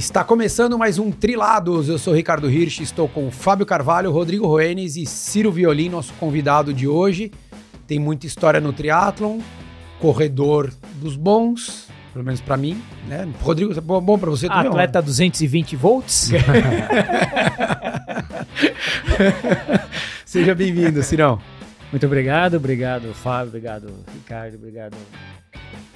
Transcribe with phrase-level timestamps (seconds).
[0.00, 1.90] Está começando mais um Trilados.
[1.90, 6.72] Eu sou Ricardo Hirsch, estou com Fábio Carvalho, Rodrigo Roenes e Ciro Violim, nosso convidado
[6.72, 7.30] de hoje.
[7.86, 9.40] Tem muita história no triatlon,
[10.00, 13.28] corredor dos bons, pelo menos para mim, né?
[13.42, 14.68] Rodrigo, é bom para você também.
[14.68, 16.30] Atleta 220 volts.
[20.24, 21.38] Seja bem-vindo, Cirão.
[21.92, 24.96] Muito obrigado, obrigado Fábio, obrigado Ricardo, obrigado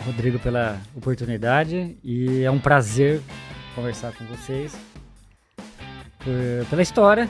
[0.04, 3.22] Rodrigo pela oportunidade e é um prazer
[3.74, 4.76] conversar com vocês
[6.18, 7.28] por, pela história,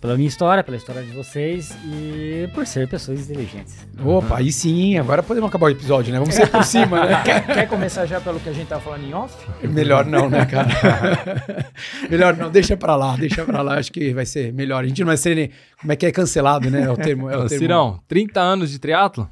[0.00, 3.86] pela minha história, pela história de vocês e por ser pessoas inteligentes.
[4.04, 6.18] Opa, aí sim, agora podemos acabar o episódio, né?
[6.18, 7.22] Vamos ser por cima, né?
[7.24, 9.34] quer, quer, começar já pelo que a gente tava falando em off?
[9.62, 10.68] Melhor não, né, cara?
[12.10, 14.84] melhor não, deixa pra lá, deixa pra lá, acho que vai ser melhor.
[14.84, 15.50] A gente não vai ser nem.
[15.80, 16.82] Como é que é cancelado, né?
[16.82, 17.30] É o termo.
[17.30, 17.58] É o termo.
[17.58, 19.28] Cirão, 30 anos de triatlo?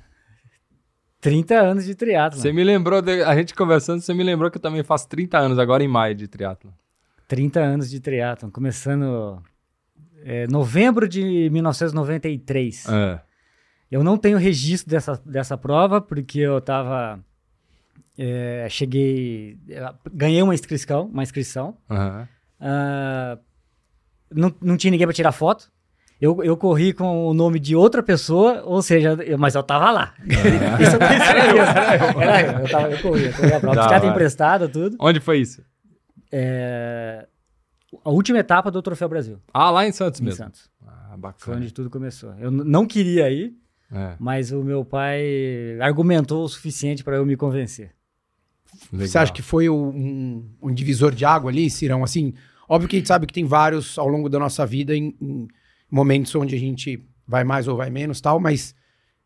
[1.23, 2.39] 30 anos de triatlo.
[2.39, 5.39] Você me lembrou, de, a gente conversando, você me lembrou que eu também faço 30
[5.39, 6.75] anos agora em maio de triatlo.
[7.29, 9.41] 30 anos de triatlo, começando
[10.25, 12.87] é, novembro de 1993.
[12.89, 13.21] É.
[13.89, 17.21] Eu não tenho registro dessa, dessa prova porque eu tava
[18.19, 19.57] é, cheguei,
[20.13, 21.77] ganhei uma inscrição, uma inscrição.
[21.89, 22.23] Uhum.
[22.61, 23.39] Uh,
[24.29, 25.71] não, não tinha ninguém para tirar foto
[26.23, 29.91] eu, eu corri com o nome de outra pessoa, ou seja, eu, mas eu tava
[29.91, 30.15] lá.
[30.21, 30.81] Ah.
[30.81, 31.73] isso eu tenho certeza.
[32.23, 34.07] Era eu, eu, tava, eu corri, eu corri a prova.
[34.07, 34.97] Emprestado, tudo.
[35.01, 35.65] Onde foi isso?
[36.31, 37.27] É,
[38.05, 39.41] a última etapa do Troféu Brasil.
[39.53, 40.45] Ah, lá em Santos em mesmo?
[40.45, 40.71] Santos.
[40.87, 41.35] Ah, bacana.
[41.39, 42.33] Foi onde tudo começou.
[42.39, 43.57] Eu não queria ir,
[43.91, 44.15] é.
[44.21, 47.91] mas o meu pai argumentou o suficiente para eu me convencer.
[48.93, 49.09] Legal.
[49.09, 52.05] Você acha que foi um, um, divisor de água ali, Cirão?
[52.05, 52.33] Assim,
[52.69, 55.49] óbvio que a gente sabe que tem vários ao longo da nossa vida em, em
[55.93, 58.75] momentos onde a gente vai mais ou vai menos tal, mas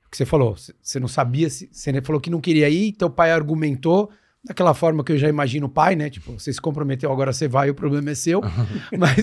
[0.04, 3.08] o que você falou, você não sabia, se, você falou que não queria ir, teu
[3.08, 4.10] pai argumentou
[4.44, 6.10] daquela forma que eu já imagino o pai, né?
[6.10, 8.40] Tipo, você se comprometeu, agora você vai, o problema é seu.
[8.98, 9.16] mas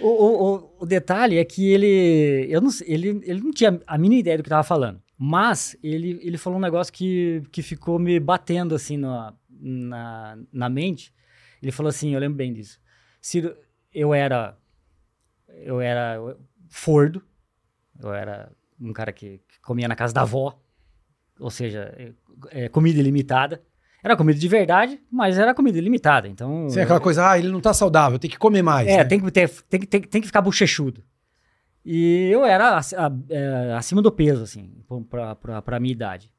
[0.00, 4.20] o, o, o, detalhe é que ele, eu não, ele, ele não tinha a mínima
[4.20, 8.18] ideia do que estava falando, mas ele, ele falou um negócio que, que ficou me
[8.20, 11.12] batendo assim na, na, na mente.
[11.62, 12.80] Ele falou assim, eu lembro bem disso.
[13.20, 13.54] Ciro,
[13.94, 14.56] eu era
[15.58, 16.18] eu era
[16.68, 17.22] fordo,
[18.00, 20.58] eu era um cara que, que comia na casa da avó,
[21.38, 23.62] ou seja, é, é, comida ilimitada.
[24.04, 26.68] Era comida de verdade, mas era comida ilimitada, então...
[26.68, 28.88] Sim, aquela coisa, ah, ele não tá saudável, tem que comer mais.
[28.88, 29.04] É, né?
[29.04, 31.04] tem, que ter, tem, tem, tem que ficar bochechudo.
[31.84, 32.80] E eu era
[33.30, 34.72] é, acima do peso, assim,
[35.08, 36.32] pra, pra, pra minha idade.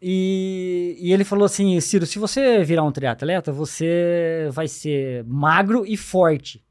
[0.00, 5.84] E, e, ele falou assim, Ciro, se você virar um triatleta, você vai ser magro
[5.84, 6.64] e forte.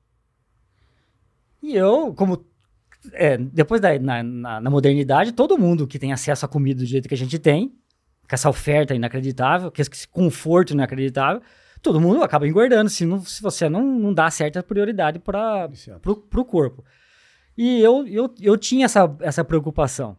[1.68, 2.46] E eu, como.
[3.12, 6.86] É, depois da na, na, na, modernidade, todo mundo que tem acesso à comida do
[6.86, 7.70] jeito que a gente tem,
[8.28, 11.42] com essa oferta inacreditável, com esse conforto inacreditável,
[11.82, 15.70] todo mundo acaba engordando se, não, se você não, não dá certa prioridade para
[16.08, 16.86] o corpo.
[17.58, 20.18] E eu, eu, eu tinha essa, essa preocupação.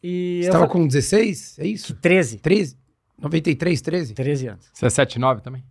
[0.00, 1.58] E você estava com 16?
[1.58, 1.94] É isso?
[1.94, 2.38] 13.
[2.38, 2.78] 13?
[3.18, 4.14] 93, 13?
[4.14, 4.70] 13 anos.
[4.72, 5.64] Você é 79 também?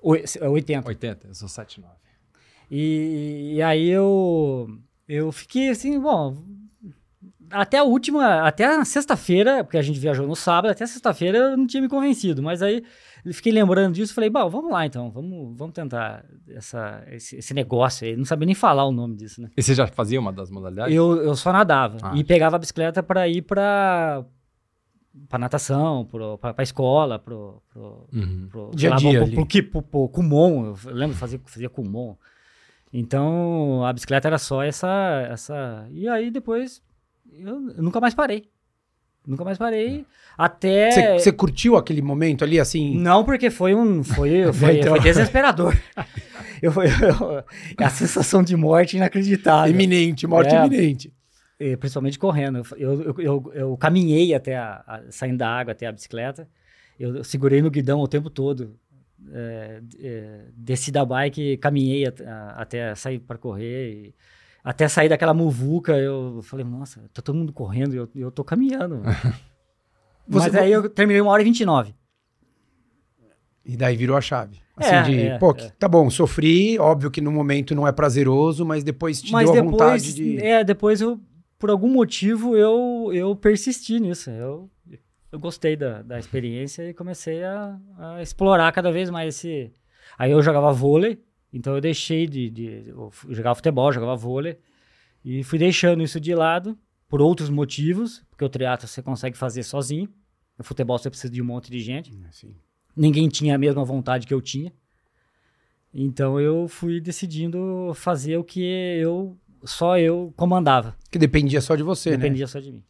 [0.00, 0.88] O, 80.
[0.88, 2.05] 80, eu sou 79.
[2.70, 4.66] E, e aí eu,
[5.08, 6.36] eu fiquei assim, bom,
[7.50, 11.56] até a última, até a sexta-feira, porque a gente viajou no sábado, até sexta-feira eu
[11.56, 12.82] não tinha me convencido, mas aí
[13.24, 17.54] eu fiquei lembrando disso, falei, bom, vamos lá então, vamos, vamos tentar essa, esse, esse
[17.54, 19.50] negócio aí, não sabia nem falar o nome disso, né?
[19.56, 20.94] E você já fazia uma das modalidades?
[20.94, 24.24] Eu, eu só nadava ah, e pegava a bicicleta para ir para
[25.30, 26.06] para natação,
[26.38, 28.70] para a escola, pro, pro, uhum.
[28.74, 32.16] dia lá, dia pro, pro, pro, pro, pro Kumon, eu lembro de fazer, fazia Kumon.
[32.98, 35.28] Então, a bicicleta era só essa.
[35.30, 36.82] essa e aí depois
[37.30, 38.48] eu, eu nunca mais parei.
[39.26, 40.06] Nunca mais parei.
[40.38, 41.18] Até.
[41.18, 42.96] Você curtiu aquele momento ali, assim?
[42.96, 44.02] Não, porque foi um.
[44.02, 44.92] Foi, foi, então...
[44.92, 45.76] foi desesperador.
[46.62, 47.44] eu, eu,
[47.84, 49.70] a sensação de morte inacreditável.
[49.70, 51.12] Iminente, morte é, iminente.
[51.78, 52.62] Principalmente correndo.
[52.78, 56.48] Eu, eu, eu, eu caminhei até a, a, saindo da água até a bicicleta.
[56.98, 58.74] Eu segurei no guidão o tempo todo
[59.32, 63.92] é, é, desci da bike, caminhei a, a, até sair para correr.
[63.92, 64.14] E,
[64.62, 68.42] até sair daquela muvuca, eu falei, nossa, tá todo mundo correndo e eu, eu tô
[68.42, 69.00] caminhando.
[70.26, 71.94] Mas aí eu terminei uma hora e 29.
[73.64, 74.58] E daí virou a chave.
[74.76, 75.70] Assim, é, de, é, pô, é.
[75.78, 79.54] tá bom, sofri, óbvio que no momento não é prazeroso, mas depois te mas deu
[79.54, 80.38] depois, a vontade de...
[80.38, 81.18] É, depois eu,
[81.58, 84.30] por algum motivo, eu, eu persisti nisso.
[84.30, 84.68] Eu
[85.30, 89.72] eu gostei da, da experiência e comecei a, a, explorar cada vez mais esse.
[90.18, 91.20] Aí eu jogava vôlei,
[91.52, 92.50] então eu deixei de.
[92.50, 94.58] de eu jogava futebol, jogava vôlei,
[95.24, 96.78] e fui deixando isso de lado
[97.08, 100.08] por outros motivos, porque o triatlo você consegue fazer sozinho,
[100.58, 102.12] no futebol você precisa de um monte de gente.
[102.12, 102.48] É,
[102.96, 104.72] Ninguém tinha a mesma vontade que eu tinha.
[105.92, 110.96] Então eu fui decidindo fazer o que eu só eu comandava.
[111.10, 112.28] Que dependia só de você, dependia né?
[112.28, 112.84] Dependia só de mim.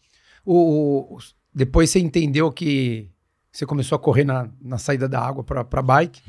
[0.45, 1.19] O, o,
[1.57, 3.09] depois você entendeu que
[3.51, 6.21] você começou a correr na, na saída da água para bike,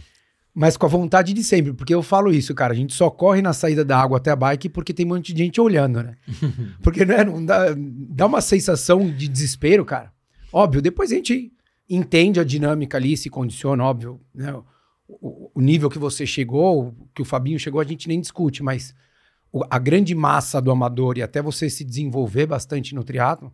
[0.53, 3.41] mas com a vontade de sempre, porque eu falo isso, cara, a gente só corre
[3.41, 6.15] na saída da água até a bike porque tem um monte de gente olhando, né?
[6.81, 10.13] porque né, não dá, dá uma sensação de desespero, cara.
[10.53, 11.51] Óbvio, depois a gente
[11.89, 14.55] entende a dinâmica ali, se condiciona, óbvio, né?
[15.09, 18.95] O, o nível que você chegou, que o Fabinho chegou, a gente nem discute, mas
[19.69, 23.51] a grande massa do amador e até você se desenvolver bastante no triatlo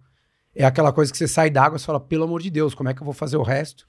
[0.56, 2.94] é aquela coisa que você sai d'água e fala, pelo amor de Deus, como é
[2.94, 3.88] que eu vou fazer o resto?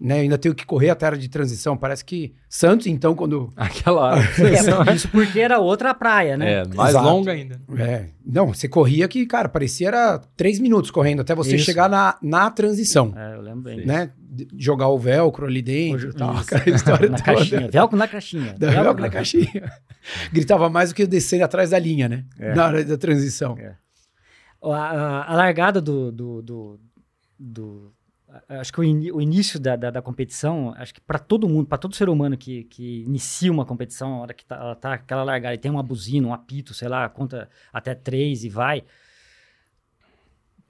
[0.00, 1.76] Né, eu ainda tenho que correr a terra de transição.
[1.76, 3.52] Parece que Santos, então, quando.
[3.56, 4.16] Aquela.
[4.38, 6.60] é, isso porque era outra praia, né?
[6.60, 7.04] É, mais Exato.
[7.04, 7.60] longa ainda.
[7.76, 8.06] É.
[8.24, 11.64] Não, você corria que, cara, parecia era três minutos correndo até você isso.
[11.64, 13.12] chegar na, na transição.
[13.16, 13.84] É, eu lembro bem.
[13.84, 14.12] Né?
[14.56, 16.14] Jogar o velcro ali dentro.
[16.14, 17.34] Tal, aquela história na toda.
[17.34, 17.68] caixinha.
[17.68, 18.54] Velcro na caixinha.
[18.56, 19.72] Da velcro, velcro na caixinha.
[20.32, 22.24] Gritava mais do que descer atrás da linha, né?
[22.38, 22.54] É.
[22.54, 23.56] Na hora da transição.
[23.58, 23.74] É.
[24.62, 26.80] A, a, largada do, do, do,
[27.38, 27.94] do
[28.48, 31.66] acho que o, in, o início da, da, da, competição, acho que para todo mundo,
[31.66, 34.94] para todo ser humano que, que inicia uma competição, a hora que tá, ela tá
[34.94, 38.82] aquela largada e tem uma buzina, um apito, sei lá, conta até três e vai,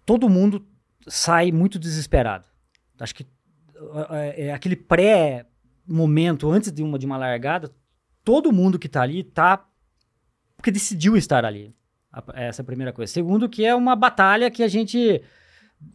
[0.05, 0.67] todo mundo
[1.06, 2.44] sai muito desesperado.
[3.00, 3.26] Acho que
[4.11, 7.73] é, é aquele pré-momento antes de uma, de uma largada,
[8.23, 9.64] todo mundo que está ali está
[10.56, 11.75] porque decidiu estar ali.
[12.34, 13.12] Essa é a primeira coisa.
[13.12, 15.22] Segundo, que é uma batalha que a gente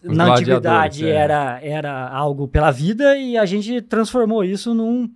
[0.03, 1.11] Os na antiguidade é.
[1.11, 5.09] era, era algo pela vida e a gente transformou isso num,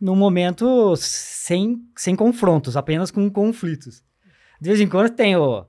[0.00, 4.02] num momento sem, sem confrontos, apenas com conflitos.
[4.60, 5.64] De vez em quando tem o.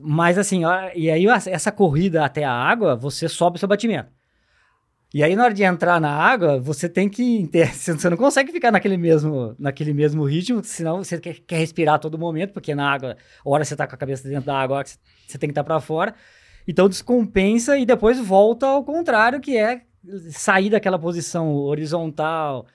[0.00, 4.13] Mas assim, ó, e aí essa corrida até a água, você sobe o seu batimento.
[5.14, 7.48] E aí, na hora de entrar na água, você tem que.
[7.72, 11.98] Você não consegue ficar naquele mesmo, naquele mesmo ritmo, senão você quer, quer respirar a
[11.98, 15.38] todo momento, porque na água, hora você tá com a cabeça dentro da água, você
[15.38, 16.16] tem que estar tá para fora.
[16.66, 19.82] Então descompensa e depois volta ao contrário, que é
[20.30, 22.66] sair daquela posição horizontal,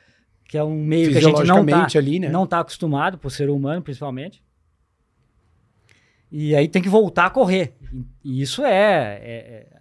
[0.47, 2.29] que é um meio que a gente não tá, ali, né?
[2.29, 4.41] não tá acostumado, por ser humano principalmente.
[6.31, 7.73] E aí tem que voltar a correr.
[8.23, 9.78] E isso é, é, é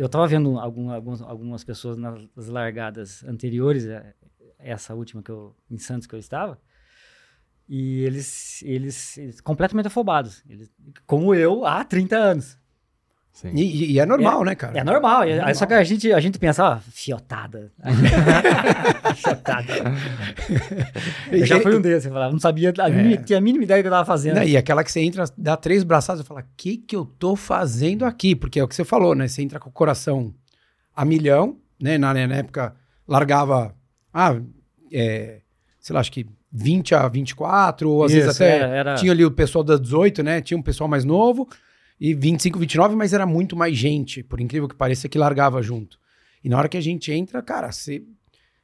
[0.00, 4.14] eu estava vendo algum, alguns, algumas pessoas nas largadas anteriores, é,
[4.58, 6.58] essa última que eu, em Santos que eu estava,
[7.68, 10.72] e eles, eles, eles completamente afobados, eles,
[11.06, 12.58] como eu há 30 anos.
[13.54, 14.78] E, e, é normal, é, né, cara?
[14.78, 15.22] É normal.
[15.22, 15.54] É normal.
[15.54, 17.72] Só que a gente, a gente pensa, ó, fiotada.
[19.16, 19.72] fiotada.
[21.32, 23.16] eu já fui um desses, eu falava, não sabia, a é.
[23.16, 24.36] tinha a mínima ideia do que eu tava fazendo.
[24.36, 27.06] Não, e aquela que você entra, dá três braçadas e fala, o que que eu
[27.06, 28.34] tô fazendo aqui?
[28.34, 29.26] Porque é o que você falou, né?
[29.26, 30.34] Você entra com o coração
[30.94, 31.96] a milhão, né?
[31.96, 32.74] Na, na época,
[33.08, 33.74] largava,
[34.12, 34.36] ah,
[34.92, 35.40] é,
[35.80, 38.94] sei lá, acho que 20 a 24, ou às Isso, vezes até era, era...
[38.96, 40.42] tinha ali o pessoal da 18, né?
[40.42, 41.48] Tinha um pessoal mais novo
[42.00, 45.98] e 25, 29, mas era muito mais gente, por incrível que pareça, que largava junto.
[46.42, 48.02] E na hora que a gente entra, cara, você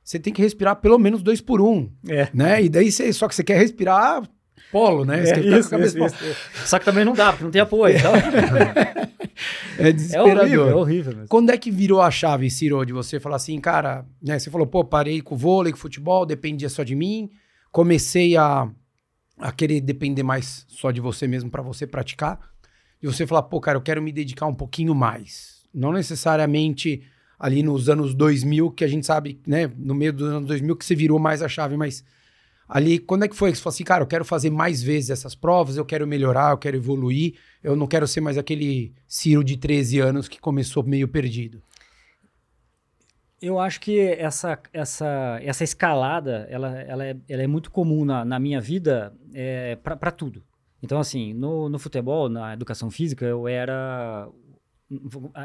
[0.02, 2.28] você tem que respirar pelo menos dois por um, é.
[2.32, 2.62] né?
[2.62, 4.22] E daí você, só que você quer respirar
[4.70, 5.24] polo, né?
[5.24, 7.96] Você é, quer isso, isso, isso, Só que também não dá, porque não tem apoio.
[7.96, 8.12] Então...
[9.78, 10.38] é desesperador.
[10.38, 11.24] É horrível, é horrível.
[11.28, 14.38] Quando é que virou a chave, Ciro, de você falar assim, cara, né?
[14.38, 17.28] Você falou, pô, parei com o vôlei, com o futebol, dependia só de mim,
[17.72, 18.70] comecei a,
[19.38, 22.38] a querer depender mais só de você mesmo para você praticar
[23.02, 25.62] e você falar, pô, cara, eu quero me dedicar um pouquinho mais.
[25.72, 27.02] Não necessariamente
[27.38, 30.84] ali nos anos 2000, que a gente sabe, né, no meio dos anos 2000 que
[30.84, 32.02] você virou mais a chave, mas
[32.68, 35.10] ali, quando é que foi que você falou assim, cara, eu quero fazer mais vezes
[35.10, 39.44] essas provas, eu quero melhorar, eu quero evoluir, eu não quero ser mais aquele Ciro
[39.44, 41.62] de 13 anos que começou meio perdido?
[43.40, 48.24] Eu acho que essa, essa, essa escalada, ela, ela, é, ela é muito comum na,
[48.24, 50.42] na minha vida é, para tudo.
[50.82, 54.28] Então, assim, no, no futebol, na educação física, eu era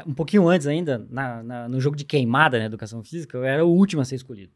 [0.06, 3.64] um pouquinho antes ainda, na, na, no jogo de queimada na educação física, eu era
[3.64, 4.52] o último a ser escolhido.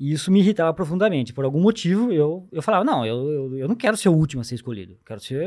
[0.00, 1.32] E isso me irritava profundamente.
[1.32, 4.40] Por algum motivo, eu, eu falava, não, eu, eu, eu não quero ser o último
[4.40, 4.98] a ser escolhido.
[5.06, 5.46] Quero ser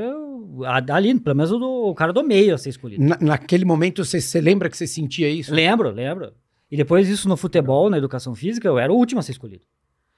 [0.89, 3.03] ali, pelo menos o, do, o cara do meio a ser escolhido.
[3.03, 5.53] Na, naquele momento, você, você lembra que você sentia isso?
[5.53, 6.31] Lembro, lembro.
[6.71, 9.65] E depois isso no futebol, na educação física, eu era o último a ser escolhido.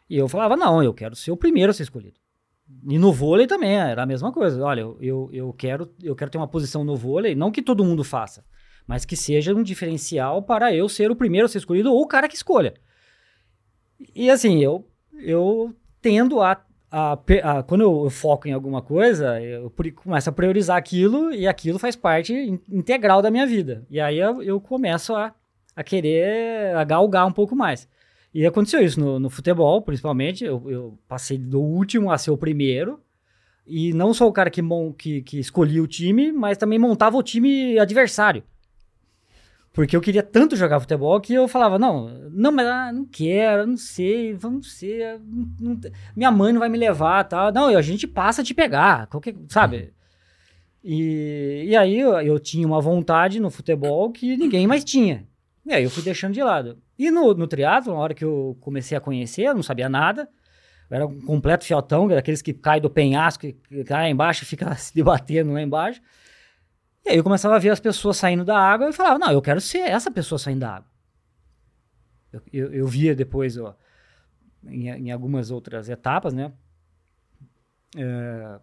[0.09, 2.19] E eu falava, não, eu quero ser o primeiro a ser escolhido.
[2.89, 4.63] E no vôlei também era a mesma coisa.
[4.63, 7.83] Olha, eu, eu, eu, quero, eu quero ter uma posição no vôlei, não que todo
[7.83, 8.43] mundo faça,
[8.86, 12.07] mas que seja um diferencial para eu ser o primeiro a ser escolhido ou o
[12.07, 12.74] cara que escolha.
[14.13, 19.74] E assim, eu, eu tendo a, a, a quando eu, foco em alguma coisa, eu
[19.95, 22.33] começo a priorizar aquilo e aquilo faz parte
[22.69, 23.86] integral da minha vida.
[23.89, 25.33] E aí eu, eu começo a,
[25.75, 27.88] a querer a galgar um pouco mais.
[28.38, 30.46] E aconteceu isso no, no futebol, principalmente.
[30.46, 33.00] Eu, eu, passei do último a ser o primeiro.
[33.65, 34.62] E não sou o cara que,
[34.96, 38.44] que, que escolhia o time, mas também montava o time adversário.
[39.74, 43.65] Porque eu queria tanto jogar futebol que eu falava, não, não, mas ah, não quero,
[43.65, 47.51] não sei, vamos ser, não, não, minha mãe não vai me levar, tal.
[47.51, 49.96] Não, a gente passa a te pegar, qualquer, sabe?
[50.84, 55.27] E, e aí eu, eu, tinha uma vontade no futebol que ninguém mais tinha.
[55.67, 56.81] E aí eu fui deixando de lado.
[56.97, 60.29] E no, no triatlo, na hora que eu comecei a conhecer, eu não sabia nada.
[60.89, 64.74] Eu era um completo fiotão, daqueles que cai do penhasco, que cai embaixo e fica
[64.79, 66.01] se debatendo lá embaixo.
[67.05, 69.41] E aí eu começava a ver as pessoas saindo da água e falava, não, eu
[69.41, 70.89] quero ser essa pessoa saindo da água.
[72.31, 73.77] Eu, eu, eu via depois, ó,
[74.65, 76.53] em, em, algumas outras etapas, né?
[77.93, 78.59] É...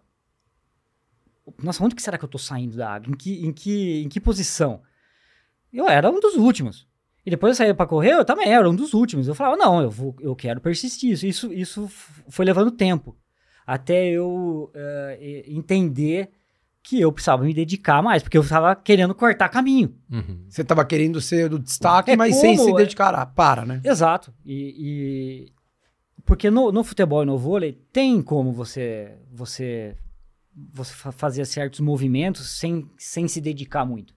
[1.61, 3.11] Nossa, onde que será que eu tô saindo da água?
[3.11, 4.81] Em que, em que, em que posição?
[5.71, 6.87] Eu era um dos últimos.
[7.25, 9.27] E depois eu saía para correr, eu também era um dos últimos.
[9.27, 11.11] Eu falava, não, eu, vou, eu quero persistir.
[11.11, 11.89] Isso, isso, isso
[12.29, 13.17] foi levando tempo.
[13.65, 16.29] Até eu uh, entender
[16.83, 19.95] que eu precisava me dedicar mais, porque eu estava querendo cortar caminho.
[20.11, 20.45] Uhum.
[20.47, 23.15] Você estava querendo ser do destaque, é mas como, sem se é dedicar.
[23.15, 23.81] Ah, para, né?
[23.83, 24.31] Exato.
[24.45, 25.51] E, e...
[26.23, 29.97] porque no, no, futebol e no vôlei tem como você você
[30.71, 34.13] você fazer certos movimentos sem, sem se dedicar muito.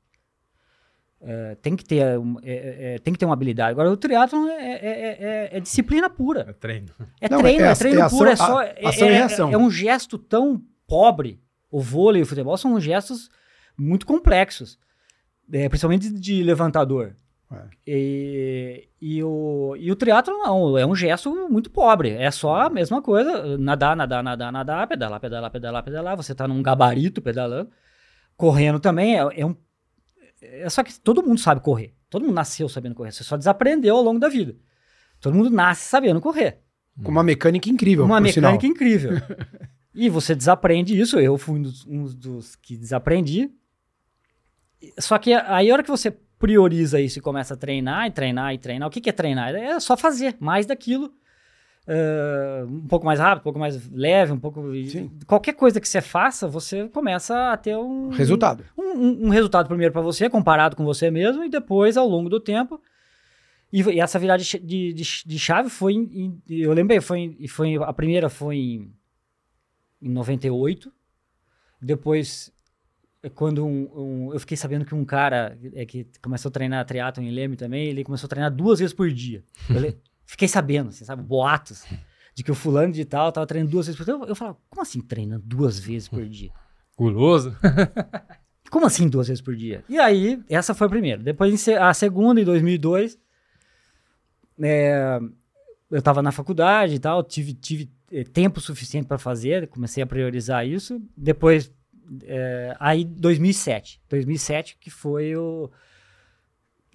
[1.20, 3.72] É, tem que ter é, é, é, tem que ter uma habilidade.
[3.72, 6.46] Agora o triatlon é, é, é disciplina pura.
[6.48, 6.88] É treino.
[7.20, 8.30] É Não, treino, é, treino puro.
[8.30, 12.80] Ação, é só é, é um gesto tão pobre o vôlei e o futebol são
[12.80, 13.28] gestos
[13.76, 14.78] muito complexos,
[15.52, 17.14] é, principalmente de levantador.
[17.50, 17.64] É.
[17.86, 22.10] E, e, o, e o triatlo não, é um gesto muito pobre.
[22.10, 26.16] É só a mesma coisa: nadar, nadar, nadar, nadar, pedalar, pedalar, pedalar, pedalar.
[26.16, 27.70] Você está num gabarito pedalando.
[28.36, 29.56] Correndo também é, é um.
[30.40, 31.94] É só que todo mundo sabe correr.
[32.08, 33.12] Todo mundo nasceu sabendo correr.
[33.12, 34.56] Você só desaprendeu ao longo da vida.
[35.20, 36.58] Todo mundo nasce sabendo correr.
[37.02, 38.04] Com uma mecânica incrível.
[38.04, 38.70] Uma mecânica sinal.
[38.70, 39.12] incrível.
[39.94, 41.18] E você desaprende isso.
[41.18, 43.50] Eu fui um dos, um dos que desaprendi.
[44.96, 48.54] Só que aí, a hora que você prioriza isso e começa a treinar e treinar
[48.54, 49.52] e treinar, o que, que é treinar?
[49.56, 51.12] É só fazer mais daquilo.
[51.88, 54.62] Uh, um pouco mais rápido, um pouco mais leve, um pouco.
[54.86, 55.10] Sim.
[55.26, 58.62] Qualquer coisa que você faça, você começa a ter um resultado.
[58.76, 62.28] Um, um, um resultado primeiro para você, comparado com você mesmo, e depois, ao longo
[62.28, 62.78] do tempo.
[63.72, 65.94] E, e essa virada de, de, de, chave foi.
[65.94, 68.92] Em, eu lembrei, foi, foi a primeira foi em
[70.00, 70.92] em 98.
[71.80, 72.52] Depois,
[73.22, 77.24] é quando um, eu fiquei sabendo que um cara é, que começou a treinar triatlon
[77.24, 79.44] em Leme também, ele começou a treinar duas vezes por dia.
[79.68, 79.80] Eu
[80.28, 81.84] fiquei sabendo, assim, sabe, boatos
[82.34, 84.14] de que o fulano de tal tava treinando duas vezes por dia.
[84.14, 86.52] Eu, eu falava, como assim treinando duas vezes por dia?
[86.96, 87.56] Guloso?
[88.70, 89.82] como assim duas vezes por dia?
[89.88, 91.20] E aí, essa foi a primeira.
[91.20, 93.18] Depois, a segunda, em 2002,
[94.60, 95.18] é,
[95.90, 100.06] eu tava na faculdade e tal, tive, tive eh, tempo suficiente para fazer, comecei a
[100.06, 101.02] priorizar isso.
[101.16, 101.72] Depois,
[102.24, 105.70] é, aí 2007, 2007 que foi o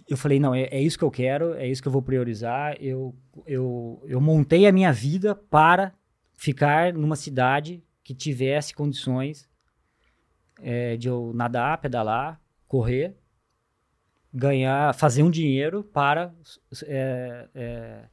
[0.08, 2.76] eu falei não é, é, isso que eu quero, é isso que eu vou priorizar.
[2.80, 5.94] Eu, eu, eu montei a minha vida para
[6.36, 9.48] ficar numa cidade que tivesse condições
[10.62, 13.16] é, de eu nadar, pedalar, correr,
[14.34, 16.34] ganhar, fazer um dinheiro para
[16.86, 18.04] é, é,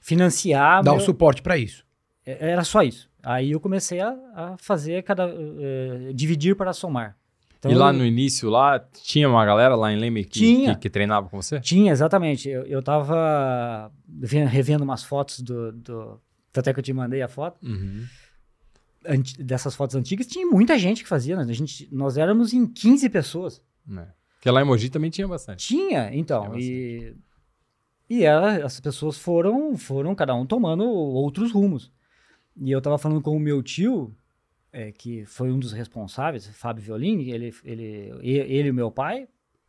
[0.00, 0.82] financiar.
[0.82, 1.00] Dar meu...
[1.00, 1.86] o suporte para isso.
[2.26, 3.10] É, era só isso.
[3.22, 5.26] Aí eu comecei a, a fazer cada.
[5.26, 7.16] Uh, dividir para somar.
[7.64, 10.82] Então, e lá no início, lá, tinha uma galera lá em Leme que, tinha, que,
[10.82, 11.58] que, treinava com você?
[11.60, 12.48] Tinha, exatamente.
[12.48, 13.90] Eu, eu tava
[14.50, 16.20] revendo umas fotos do, do.
[16.54, 17.58] Até que eu te mandei a foto.
[17.66, 18.04] Uhum.
[19.38, 21.36] dessas fotos antigas, tinha muita gente que fazia.
[21.36, 21.42] Né?
[21.42, 23.62] A gente, nós éramos em 15 pessoas.
[23.90, 24.06] É.
[24.34, 25.66] Porque lá em Mogi também tinha bastante.
[25.66, 26.42] Tinha, então.
[26.42, 27.16] Tinha bastante.
[28.10, 31.90] E, e ela, as pessoas foram, foram cada um tomando outros rumos.
[32.60, 34.14] E eu tava falando com o meu tio,
[34.74, 39.28] é, que foi um dos responsáveis, Fábio Violini, ele, ele, ele e o meu pai,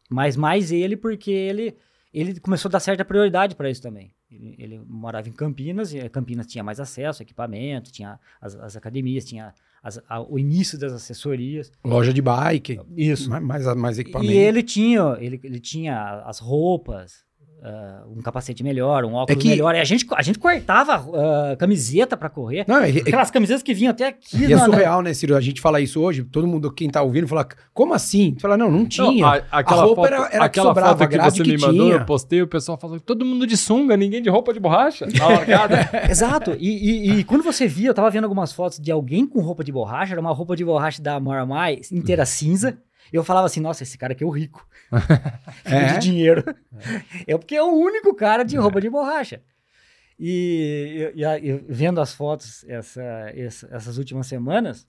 [0.09, 1.77] mas mais ele porque ele,
[2.11, 4.11] ele começou a dar certa prioridade para isso também.
[4.29, 9.23] Ele, ele, morava em Campinas, e Campinas tinha mais acesso, equipamento, tinha as, as academias,
[9.23, 11.71] tinha as, a, o início das assessorias.
[11.83, 12.81] Loja de bike.
[12.97, 13.29] Isso.
[13.29, 14.33] Mais, mais, mais equipamento.
[14.33, 17.23] E ele tinha, ele, ele tinha as roupas,
[17.65, 19.49] Uh, um capacete melhor, um óculos é que...
[19.49, 19.73] melhor.
[19.73, 22.63] E a gente, a gente cortava uh, camiseta para correr.
[22.67, 24.45] Não, é, Aquelas camisetas que vinham até aqui.
[24.45, 25.35] E é surreal, né, Ciro?
[25.35, 28.35] A gente fala isso hoje, todo mundo, quem tá ouvindo, fala, como assim?
[28.39, 29.19] Fala, não, não tinha.
[29.19, 31.49] Não, a, aquela a roupa foto, era, era aquela que sobrava, foto que você que
[31.53, 31.95] me mandou, tinha.
[31.95, 35.07] eu postei, o pessoal falou, todo mundo de sunga, ninguém de roupa de borracha.
[35.17, 35.89] Na largada.
[36.07, 36.55] Exato.
[36.59, 39.63] E, e, e, quando você via, eu tava vendo algumas fotos de alguém com roupa
[39.63, 42.77] de borracha, era uma roupa de borracha da Maramai, inteira cinza.
[43.11, 44.67] Eu falava assim, nossa, esse cara aqui é o rico.
[45.65, 45.93] é?
[45.93, 46.43] de dinheiro.
[47.27, 47.33] É.
[47.33, 48.81] é porque é o único cara de roupa é.
[48.81, 49.41] de borracha.
[50.19, 53.03] E, e, e, vendo as fotos essa,
[53.35, 54.87] essa, essas últimas semanas,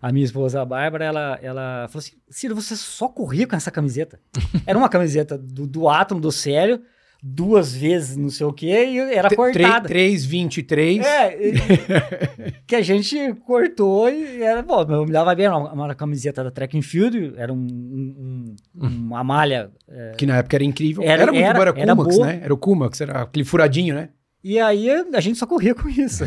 [0.00, 3.70] a minha esposa, a Bárbara, ela, ela falou assim: Ciro, você só corria com essa
[3.70, 4.20] camiseta.
[4.66, 6.82] Era uma camiseta do, do átomo, do sério,
[7.22, 9.88] duas vezes não sei o que e era T cortada.
[9.88, 11.02] 3,23.
[11.04, 15.94] É, que a gente cortou e era, bom, eu me dava bem, era uma, uma
[15.94, 19.70] camiseta da Track and Field, era um, um, uma malha...
[19.88, 21.02] É, que na época era incrível.
[21.02, 22.40] Era, era muito era, bom, era, era Kumax, né?
[22.42, 24.08] Era o Kumax, era aquele furadinho, né?
[24.42, 26.24] E aí a gente só corria com isso.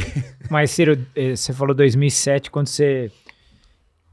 [0.50, 3.10] Mas, Ciro, eh, você falou 2007, quando você...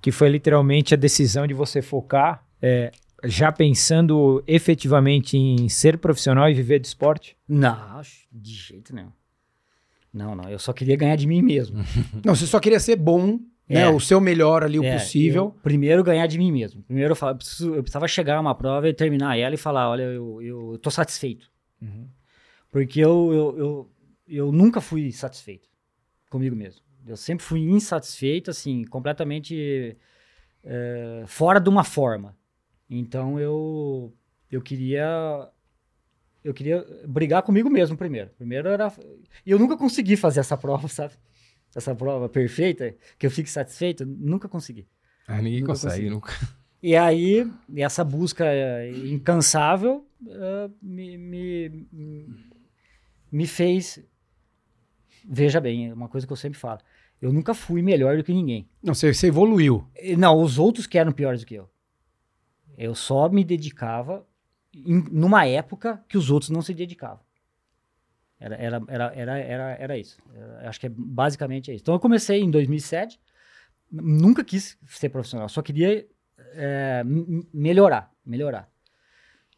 [0.02, 2.44] Que foi literalmente a decisão de você focar...
[2.62, 2.92] É,
[3.24, 7.38] já pensando efetivamente em ser profissional e viver de esporte?
[7.48, 9.12] Não, de jeito nenhum.
[10.14, 11.84] Não, não, eu só queria ganhar de mim mesmo.
[12.24, 13.82] não, você só queria ser bom, né?
[13.82, 13.90] É.
[13.90, 15.56] O seu melhor ali, o é, possível.
[15.62, 16.82] primeiro ganhar de mim mesmo.
[16.84, 19.58] Primeiro eu, falo, eu, preciso, eu, precisava chegar a uma prova e terminar ela e
[19.58, 21.52] falar, olha, eu, eu, eu tô satisfeito.
[21.82, 22.08] Uhum.
[22.72, 23.92] Porque eu, eu, eu,
[24.28, 25.68] eu nunca fui satisfeito
[26.30, 26.82] comigo mesmo.
[27.06, 29.98] Eu sempre fui insatisfeito, assim, completamente
[30.64, 32.37] é, fora de uma forma.
[32.90, 34.14] Então eu
[34.52, 35.50] eu queria
[36.44, 38.30] eu queria brigar comigo mesmo primeiro.
[38.38, 38.92] Primeiro era
[39.46, 41.14] eu nunca consegui fazer essa prova, sabe?
[41.76, 44.88] Essa prova perfeita que eu fique satisfeito, nunca consegui.
[45.28, 46.10] Ah, ninguém nunca consegue consegui.
[46.10, 46.34] nunca.
[46.82, 48.46] E aí essa busca
[49.06, 51.88] incansável uh, me, me,
[53.32, 54.00] me fez
[55.28, 56.80] veja bem, é uma coisa que eu sempre falo.
[57.22, 58.70] Eu nunca fui melhor do que ninguém.
[58.82, 59.86] Não, você, você evoluiu.
[60.18, 61.70] Não, os outros que eram piores do que eu.
[62.78, 64.26] Eu só me dedicava
[64.74, 67.26] em, numa época que os outros não se dedicavam.
[68.40, 70.18] Era, era, era, era, era, era isso.
[70.34, 71.82] Era, acho que é basicamente é isso.
[71.82, 73.20] Então eu comecei em 2007,
[73.92, 76.08] nunca quis ser profissional, só queria
[76.38, 77.04] é,
[77.52, 78.70] melhorar, melhorar.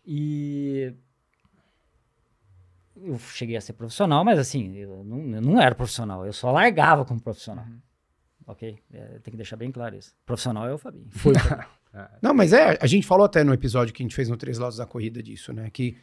[0.05, 0.93] E
[2.95, 6.51] eu cheguei a ser profissional, mas assim, eu não, eu não era profissional, eu só
[6.51, 7.65] largava como profissional.
[7.65, 7.81] Uhum.
[8.47, 8.81] Ok?
[8.91, 10.15] É, tem que deixar bem claro isso.
[10.25, 11.09] Profissional é o Fabinho.
[11.09, 11.33] Foi.
[11.35, 11.67] É.
[12.21, 14.57] Não, mas é, a gente falou até no episódio que a gente fez no Três
[14.57, 15.69] Lados da Corrida disso, né?
[15.71, 15.97] Que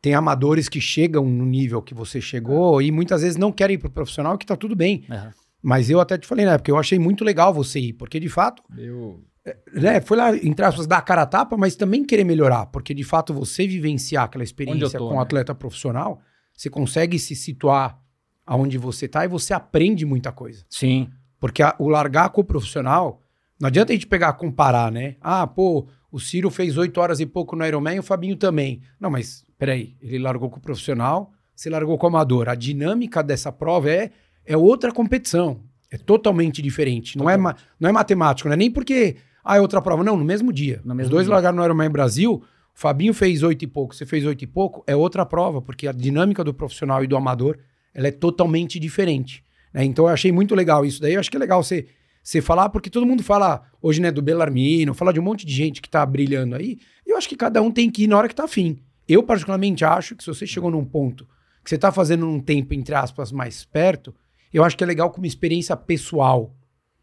[0.00, 2.84] tem amadores que chegam no nível que você chegou é.
[2.84, 5.04] e muitas vezes não querem ir pro profissional, que tá tudo bem.
[5.10, 5.30] É.
[5.62, 6.56] Mas eu até te falei, né?
[6.56, 8.62] Porque eu achei muito legal você ir, porque de fato.
[8.76, 9.22] Eu...
[9.44, 12.66] É, né, foi lá, entre aspas, dar a cara a tapa, mas também querer melhorar,
[12.66, 15.22] porque de fato você vivenciar aquela experiência tô, com um né?
[15.22, 16.20] atleta profissional,
[16.54, 17.98] você consegue se situar
[18.44, 20.64] aonde você tá e você aprende muita coisa.
[20.68, 21.08] Sim.
[21.38, 23.22] Porque a, o largar com o profissional
[23.60, 25.16] não adianta a gente pegar comparar, né?
[25.20, 28.80] Ah, pô, o Ciro fez oito horas e pouco no Ironman e o Fabinho também.
[28.98, 32.48] Não, mas peraí, ele largou com o profissional, você largou com o amador.
[32.48, 34.10] A dinâmica dessa prova é,
[34.46, 35.60] é outra competição.
[35.90, 37.18] É totalmente diferente.
[37.18, 40.02] Não, é, não é matemático, não é nem porque ah, é outra prova.
[40.02, 40.80] Não, no mesmo dia.
[40.84, 41.34] No mesmo Os dois dia.
[41.34, 42.42] largaram no Ironman Brasil, o
[42.72, 45.92] Fabinho fez oito e pouco, você fez oito e pouco, é outra prova, porque a
[45.92, 47.58] dinâmica do profissional e do amador
[47.92, 49.44] ela é totalmente diferente.
[49.74, 49.84] Né?
[49.84, 51.14] Então eu achei muito legal isso daí.
[51.14, 51.86] Eu acho que é legal você
[52.22, 55.52] você falar, porque todo mundo fala hoje, né, do Belarmino, fala de um monte de
[55.52, 56.78] gente que tá brilhando aí.
[57.06, 58.78] Eu acho que cada um tem que ir na hora que tá afim.
[59.08, 61.26] Eu, particularmente, acho que se você chegou num ponto
[61.64, 64.14] que você tá fazendo um tempo, entre aspas, mais perto,
[64.52, 66.54] eu acho que é legal como experiência pessoal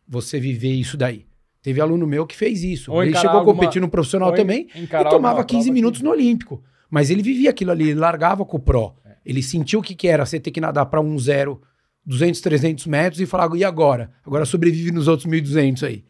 [0.08, 1.25] você viver isso daí.
[1.62, 2.91] Teve aluno meu que fez isso.
[2.91, 6.63] Ou ele chegou a competir no profissional também e tomava 15 minutos no Olímpico.
[6.89, 8.95] Mas ele vivia aquilo ali, ele largava com o Pro.
[9.03, 9.17] É.
[9.25, 11.62] Ele sentiu o que, que era você ter que nadar para um zero
[12.07, 14.09] 200, 300 metros e falar, e agora?
[14.25, 16.05] Agora sobrevive nos outros 1.200 aí.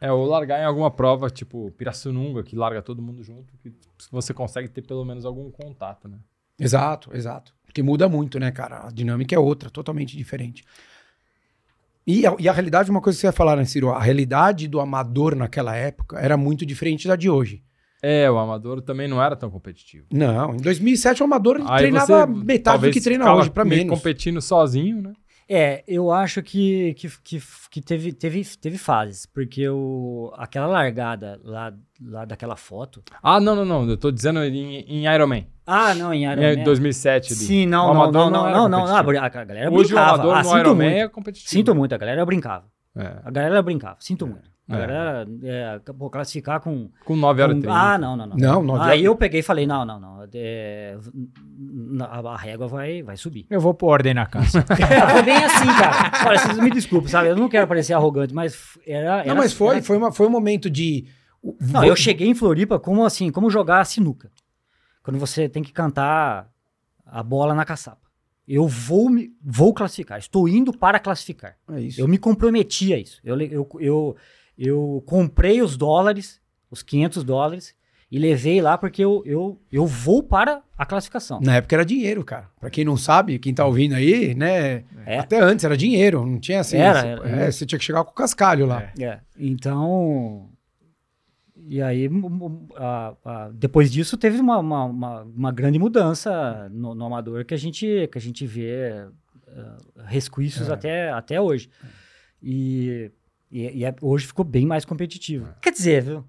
[0.00, 3.72] É, ou largar em alguma prova, tipo Pirassununga, que larga todo mundo junto, que
[4.10, 6.16] você consegue ter pelo menos algum contato, né?
[6.58, 7.52] Exato, exato.
[7.66, 8.86] Porque muda muito, né, cara?
[8.86, 10.64] A dinâmica é outra, totalmente diferente.
[12.06, 13.90] E a, e a realidade, uma coisa que você ia falar, né, Ciro?
[13.90, 17.62] A realidade do amador naquela época era muito diferente da de hoje.
[18.02, 20.06] É, o amador também não era tão competitivo.
[20.10, 23.94] Não, em 2007 o amador Aí treinava metade do que treina hoje, para menos.
[23.94, 25.12] competindo sozinho, né?
[25.52, 31.40] É, eu acho que, que, que, que, teve, teve, teve fases, porque o, aquela largada
[31.42, 33.02] lá, lá daquela foto.
[33.20, 33.90] Ah, não, não, não.
[33.90, 35.42] Eu tô dizendo em, em Iron Man.
[35.66, 36.52] Ah, não, em Iron Man.
[36.52, 37.42] Em 2007 ali.
[37.42, 40.24] Sim, não, não, não, não, não, não, A galera Hoje brincava.
[40.24, 41.50] o amador ah, no Iron Man é competitivo.
[41.50, 42.66] Sinto muito, a galera brincava.
[42.96, 43.16] É.
[43.24, 44.48] A galera brincava, sinto muito.
[44.70, 46.90] A galera é, pô, classificar com.
[47.04, 47.76] Com 9 horas com, 3.
[47.76, 48.36] Ah, não, não, não.
[48.36, 50.28] Não, 9 Aí eu peguei e falei: não, não, não.
[50.32, 50.96] É,
[52.00, 53.46] a, a, régua vai, vai subir.
[53.50, 54.64] Eu vou pôr ordem na casa.
[55.12, 56.28] foi bem assim, cara.
[56.28, 57.28] Olha, vocês me desculpem, sabe?
[57.28, 59.20] Eu não quero parecer arrogante, mas era.
[59.20, 59.84] era não, mas foi, era...
[59.84, 61.06] foi, uma, foi um momento de.
[61.60, 64.30] Não, eu cheguei em Floripa como assim, como jogar sinuca.
[65.02, 66.48] Quando você tem que cantar
[67.04, 68.10] a bola na caçapa.
[68.46, 71.56] Eu vou, me, vou classificar, estou indo para classificar.
[71.70, 72.00] É isso.
[72.00, 73.20] Eu me comprometi a isso.
[73.22, 74.16] Eu, eu, eu,
[74.60, 76.38] eu comprei os dólares,
[76.70, 77.74] os 500 dólares,
[78.12, 81.40] E levei lá porque eu, eu, eu vou para a classificação.
[81.40, 82.50] Na época era dinheiro, cara.
[82.58, 84.82] Pra quem não sabe, quem tá ouvindo aí, né?
[85.06, 85.20] É.
[85.20, 86.76] Até antes era dinheiro, não tinha assim.
[86.76, 87.52] Era, você, era, é, era.
[87.52, 88.92] você tinha que chegar com o cascalho lá.
[88.98, 89.04] É.
[89.04, 89.20] é.
[89.38, 90.50] Então.
[91.54, 92.10] E aí,
[92.76, 97.54] a, a, depois disso, teve uma, uma, uma, uma grande mudança no, no, amador que
[97.54, 99.06] a gente, que a gente vê
[99.46, 100.72] uh, resquícios é.
[100.72, 101.70] até, até hoje.
[102.42, 103.12] E,
[103.50, 105.48] e, e é, hoje ficou bem mais competitivo.
[105.60, 106.24] Quer dizer, viu?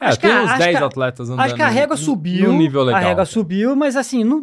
[0.00, 1.44] É, acho tem que, uns 10 atletas andando.
[1.44, 2.52] Acho que a régua subiu.
[2.52, 3.02] nível legal.
[3.02, 4.42] A régua subiu, mas assim, não,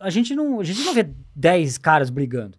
[0.00, 2.58] a, gente não, a gente não vê 10 caras brigando.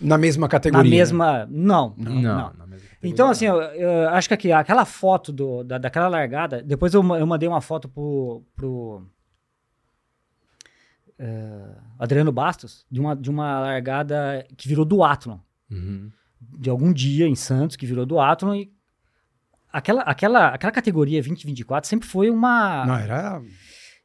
[0.00, 0.84] Na mesma categoria.
[0.84, 1.48] Na mesma.
[1.50, 1.94] Não.
[1.96, 2.12] Não.
[2.14, 2.52] não.
[2.52, 2.70] não.
[3.02, 6.62] Então, assim, eu, eu, acho que aqui, aquela foto do, da, daquela largada.
[6.62, 8.42] Depois eu, eu mandei uma foto pro.
[8.54, 9.02] pro
[11.18, 15.02] uh, Adriano Bastos, de uma, de uma largada que virou do
[15.70, 16.10] Uhum.
[16.40, 18.16] De algum dia em Santos, que virou do
[18.54, 18.70] e
[19.72, 22.84] aquela, aquela, aquela categoria 2024 sempre foi uma.
[22.86, 23.42] Não, era.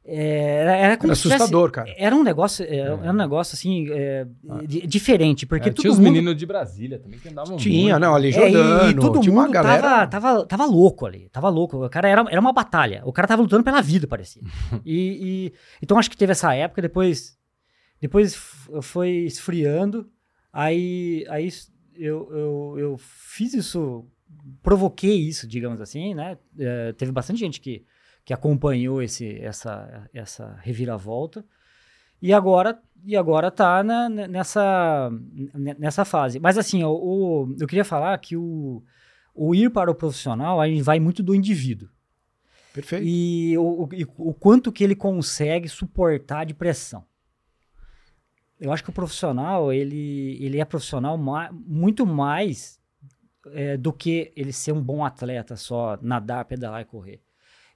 [0.08, 1.92] É, era, era, era assustador, cara.
[1.98, 4.60] Era um negócio, era, é, era um negócio assim, é, ah.
[4.64, 5.44] diferente.
[5.44, 6.12] Porque é, tinha os mundo...
[6.12, 8.06] meninos de Brasília também que andavam Tinha, muito.
[8.06, 8.82] não, ali Jordano.
[8.82, 10.06] É, e, e todo mundo galera...
[10.06, 11.84] tava, tava, tava louco ali, tava louco.
[11.84, 13.02] O cara era, era uma batalha.
[13.04, 14.42] O cara tava lutando pela vida, parecia.
[14.86, 17.36] e, e, então acho que teve essa época, depois,
[18.00, 18.36] depois
[18.82, 20.08] foi esfriando.
[20.52, 21.48] Aí, aí
[21.98, 24.06] eu, eu, eu fiz isso
[24.62, 26.38] provoquei isso, digamos assim, né?
[26.58, 27.84] É, teve bastante gente que,
[28.24, 31.44] que acompanhou esse, essa, essa reviravolta.
[32.20, 35.10] E agora e agora tá na, nessa,
[35.78, 36.40] nessa fase.
[36.40, 38.82] Mas assim, o, o, eu queria falar que o,
[39.34, 41.88] o ir para o profissional aí vai muito do indivíduo.
[42.74, 43.06] Perfeito.
[43.06, 43.88] E o, o,
[44.30, 47.04] o quanto que ele consegue suportar de pressão.
[48.58, 52.80] Eu acho que o profissional, ele, ele é profissional ma muito mais
[53.52, 57.22] é, do que ele ser um bom atleta só, nadar, pedalar e correr.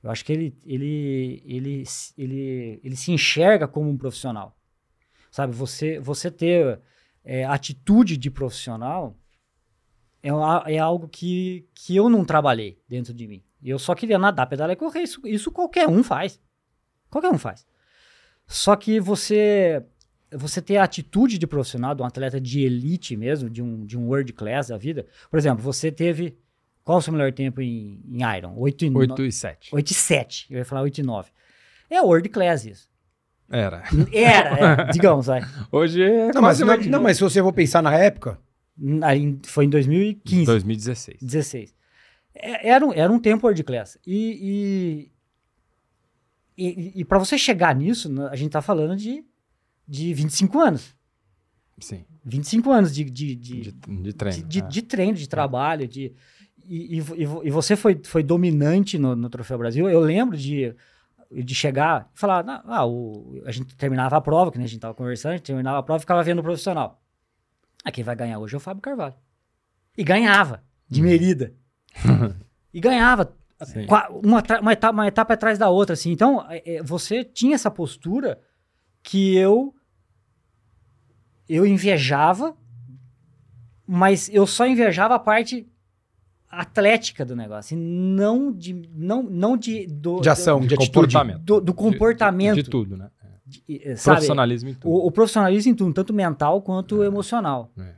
[0.02, 1.84] Eu acho que ele, ele, ele,
[2.16, 4.56] ele, ele se enxerga como um profissional.
[5.30, 6.80] Sabe, você, você ter
[7.22, 9.16] é, atitude de profissional
[10.22, 10.30] é,
[10.74, 13.42] é algo que, que eu não trabalhei dentro de mim.
[13.62, 15.02] Eu só queria nadar, pedalar e correr.
[15.02, 16.40] Isso, isso qualquer um faz.
[17.10, 17.66] Qualquer um faz.
[18.46, 19.84] Só que você
[20.32, 23.98] você ter a atitude de profissional, de um atleta de elite mesmo, de um, de
[23.98, 25.06] um world class da vida.
[25.30, 26.36] Por exemplo, você teve.
[26.82, 28.54] Qual o seu melhor tempo em, em Iron?
[28.56, 29.74] 8 e, 8 e 7.
[29.74, 30.46] 8 e 7.
[30.50, 31.30] Eu ia falar 8 e 9.
[31.90, 32.88] É world class isso.
[33.50, 33.82] Era.
[34.12, 35.42] Era, é, digamos, vai.
[35.70, 36.32] Hoje é.
[36.32, 38.38] Não mas, não, não, mas se você for pensar na época.
[39.44, 40.46] Foi em 2015.
[40.46, 41.18] 2016.
[41.20, 41.74] 16.
[42.34, 43.98] Era um, era um tempo world class.
[44.06, 45.10] E.
[46.56, 49.24] E, e, e para você chegar nisso, a gente tá falando de
[49.90, 50.94] de 25 anos.
[51.81, 52.05] Sim.
[52.24, 54.46] 25 anos de, de, de, de, de treino.
[54.46, 54.62] De, é.
[54.62, 55.88] de, treino, de trabalho.
[55.88, 56.14] De,
[56.64, 57.03] e, e,
[57.44, 59.90] e, você foi, foi dominante no, no Troféu Brasil.
[59.90, 60.72] Eu lembro de,
[61.33, 64.94] de chegar e falar: ah, o, a gente terminava a prova, que a gente estava
[64.94, 67.03] conversando, a gente terminava a prova e ficava vendo o profissional.
[67.85, 69.14] Ah, quem vai ganhar hoje é o Fábio Carvalho.
[69.98, 71.05] E ganhava, de hum.
[71.05, 71.53] Merida.
[72.72, 73.35] e ganhava.
[74.22, 76.12] Uma, uma, etapa, uma etapa atrás da outra, assim.
[76.12, 78.40] Então, é, é, você tinha essa postura
[79.03, 79.74] que eu
[81.50, 82.56] eu invejava,
[83.84, 85.66] mas eu só invejava a parte
[86.48, 91.60] atlética do negócio, não de não não de do, de ação, do, de, comportamento, do,
[91.60, 93.10] do comportamento, de, de, tudo, né?
[93.44, 94.92] De, eh, sabe, profissionalismo em tudo.
[94.92, 97.06] O, o, profissionalismo em tudo, tanto mental quanto é.
[97.06, 97.72] emocional.
[97.76, 97.94] É.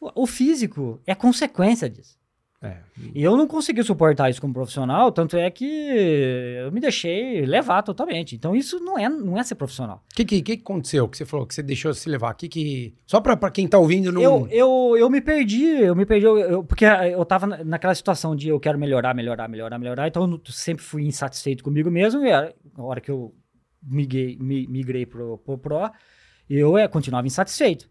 [0.00, 2.16] O, o físico é consequência disso.
[2.62, 2.76] É.
[3.12, 7.82] E eu não consegui suportar isso como profissional, tanto é que eu me deixei levar
[7.82, 8.36] totalmente.
[8.36, 10.04] Então isso não é, não é ser profissional.
[10.12, 12.32] O que, que, que aconteceu que você falou que você deixou se levar?
[12.34, 16.06] Que que só para quem tá ouvindo não eu, eu, eu me perdi, eu me
[16.06, 20.06] perdi eu, eu, porque eu tava naquela situação de eu quero melhorar, melhorar, melhorar, melhorar.
[20.06, 23.34] Então eu sempre fui insatisfeito comigo mesmo e a hora que eu
[23.82, 25.90] migrei, migrei pro, pro pro,
[26.48, 27.90] eu é, continuava insatisfeito.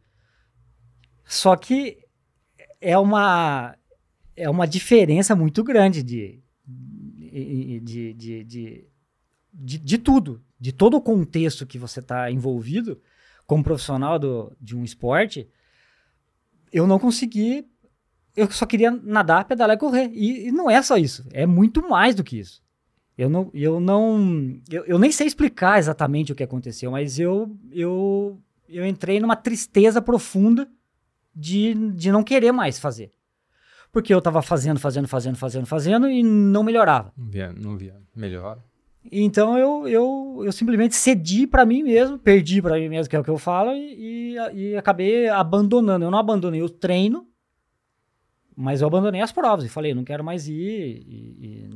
[1.26, 1.98] Só que
[2.80, 3.76] é uma
[4.36, 8.14] é uma diferença muito grande de, de, de,
[8.44, 8.88] de,
[9.54, 13.02] de, de tudo, de todo o contexto que você está envolvido
[13.46, 15.48] como profissional do, de um esporte.
[16.72, 17.68] Eu não consegui,
[18.36, 20.10] eu só queria nadar, pedalar e correr.
[20.14, 22.62] E, e não é só isso, é muito mais do que isso.
[23.18, 27.56] Eu não, eu não, eu, eu nem sei explicar exatamente o que aconteceu, mas eu,
[27.70, 30.68] eu, eu entrei numa tristeza profunda
[31.36, 33.12] de, de não querer mais fazer
[33.92, 37.12] porque eu estava fazendo, fazendo, fazendo, fazendo, fazendo e não melhorava.
[37.18, 38.60] Não via, não via melhor.
[39.12, 43.20] Então eu, eu, eu simplesmente cedi para mim mesmo, perdi para mim mesmo, que é
[43.20, 46.06] o que eu falo, e, e, e, acabei abandonando.
[46.06, 47.26] Eu não abandonei o treino,
[48.56, 51.70] mas eu abandonei as provas e falei, não quero mais ir, e, e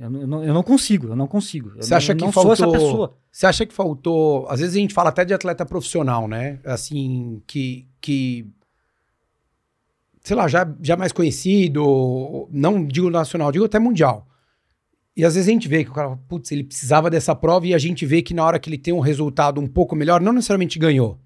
[0.00, 1.72] Eu, não, eu não consigo, eu não consigo.
[1.76, 3.16] Você acha que não faltou, sou essa pessoa.
[3.30, 4.46] Você acha que faltou.
[4.48, 6.60] Às vezes a gente fala até de atleta profissional, né?
[6.64, 7.88] Assim, que.
[8.00, 8.46] que
[10.30, 14.28] sei lá, já, já mais conhecido, não digo nacional, digo até mundial.
[15.16, 17.74] E às vezes a gente vê que o cara, putz, ele precisava dessa prova e
[17.74, 20.32] a gente vê que na hora que ele tem um resultado um pouco melhor, não
[20.32, 21.18] necessariamente ganhou,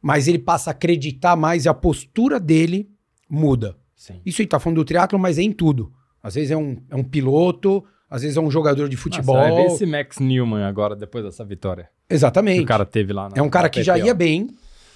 [0.00, 2.88] mas ele passa a acreditar mais e a postura dele
[3.28, 3.76] muda.
[3.94, 4.22] Sim.
[4.24, 5.92] Isso aí tá falando do triatlo, mas é em tudo.
[6.22, 9.36] Às vezes é um, é um piloto, às vezes é um jogador de futebol.
[9.36, 11.90] Nossa, vai ver esse Max Newman agora, depois dessa vitória.
[12.08, 12.56] Exatamente.
[12.56, 13.28] Que o cara teve lá.
[13.28, 14.48] Na, é um cara que já ia bem,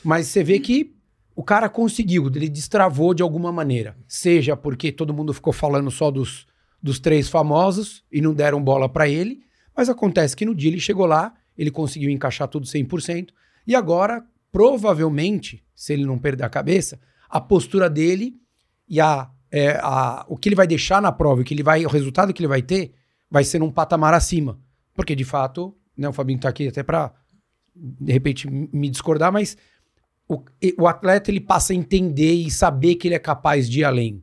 [0.02, 0.93] mas você vê que
[1.34, 3.96] o cara conseguiu, ele destravou de alguma maneira.
[4.06, 6.46] Seja porque todo mundo ficou falando só dos,
[6.80, 9.42] dos três famosos e não deram bola para ele,
[9.76, 13.30] mas acontece que no dia ele chegou lá, ele conseguiu encaixar tudo 100%,
[13.66, 18.36] e agora, provavelmente, se ele não perder a cabeça, a postura dele
[18.88, 21.84] e a, é, a, o que ele vai deixar na prova, o, que ele vai,
[21.84, 22.94] o resultado que ele vai ter,
[23.28, 24.60] vai ser num patamar acima.
[24.94, 27.12] Porque, de fato, né, o Fabinho tá aqui até para
[27.74, 29.56] de repente, me discordar, mas
[30.28, 30.42] o,
[30.78, 34.22] o atleta ele passa a entender e saber que ele é capaz de ir além.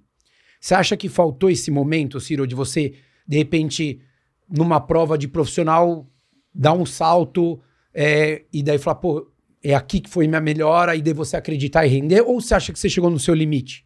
[0.60, 2.94] Você acha que faltou esse momento, Ciro, de você,
[3.28, 4.02] de repente,
[4.50, 6.08] numa prova de profissional,
[6.54, 7.62] dar um salto
[7.94, 9.32] é, e daí falar, pô,
[9.64, 12.22] é aqui que foi minha melhora e daí você acreditar e render?
[12.22, 13.86] Ou você acha que você chegou no seu limite?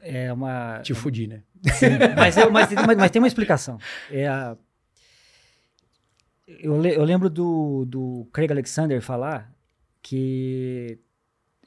[0.00, 0.80] É uma.
[0.80, 1.42] Te fudi, né?
[1.74, 3.78] Sim, mas, eu, mas, mas, mas, tem uma explicação.
[4.10, 4.56] É a,
[6.46, 9.52] eu, le, eu lembro do, do Craig Alexander falar
[10.06, 11.00] que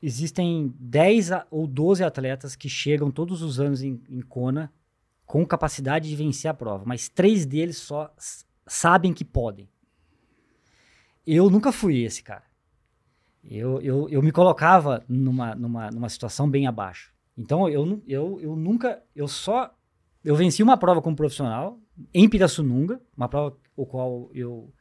[0.02, 4.72] existem 10 ou 12 atletas que chegam todos os anos em, em Kona
[5.26, 8.10] com capacidade de vencer a prova, mas três deles só
[8.66, 9.68] sabem que podem.
[11.28, 12.46] Eu nunca fui esse cara.
[13.44, 17.14] Eu, eu, eu me colocava numa, numa, numa situação bem abaixo.
[17.38, 19.76] Então eu, eu, eu nunca, eu só,
[20.24, 21.78] eu venci uma prova como profissional
[22.14, 24.72] em Pirassununga, uma prova o qual eu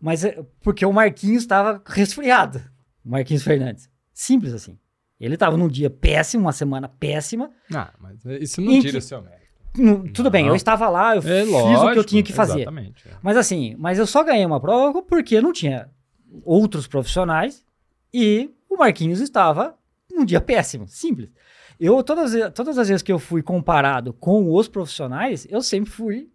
[0.00, 2.60] mas é porque o Marquinhos estava resfriado.
[3.04, 3.88] Marquinhos Fernandes.
[4.12, 4.78] Simples assim.
[5.20, 7.50] Ele estava num dia péssimo, uma semana péssima.
[7.74, 10.12] Ah, mas isso não tira o seu mérito.
[10.14, 10.30] tudo não.
[10.30, 12.62] bem, eu estava lá, eu é, fiz lógico, o que eu tinha que fazer.
[12.62, 13.06] Exatamente.
[13.06, 13.12] É.
[13.22, 15.90] Mas assim, mas eu só ganhei uma prova porque não tinha
[16.42, 17.62] outros profissionais
[18.12, 19.76] e o Marquinhos estava
[20.10, 20.88] num dia péssimo.
[20.88, 21.30] Simples.
[21.78, 26.30] Eu, todas, todas as vezes que eu fui comparado com os profissionais, eu sempre fui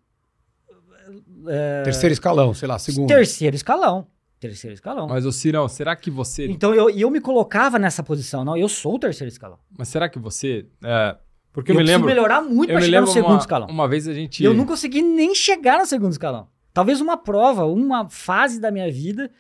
[1.48, 1.84] é...
[1.84, 3.08] Terceiro escalão, sei lá, segundo.
[3.08, 4.08] Terceiro escalão.
[4.40, 5.08] Terceiro escalão.
[5.08, 6.46] Mas, ô Cirão, será que você.
[6.48, 8.44] Então eu, eu me colocava nessa posição.
[8.44, 9.58] Não, eu sou o terceiro escalão.
[9.78, 10.68] Mas será que você.
[10.84, 11.18] É...
[11.54, 12.08] Porque eu, eu me lembro.
[12.08, 13.68] melhorar muito pra chegar no segundo uma, escalão.
[13.70, 14.44] Uma vez a gente.
[14.44, 16.50] Eu não consegui nem chegar no segundo escalão.
[16.74, 19.32] Talvez uma prova, uma fase da minha vida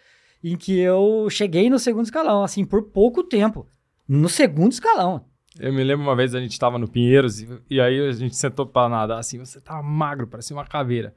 [0.41, 3.67] em que eu cheguei no segundo escalão, assim, por pouco tempo.
[4.08, 5.25] No segundo escalão.
[5.60, 8.36] Eu me lembro uma vez a gente estava no Pinheiros e, e, aí a gente
[8.36, 11.15] sentou para nadar assim, você tava magro, parecia uma caveira.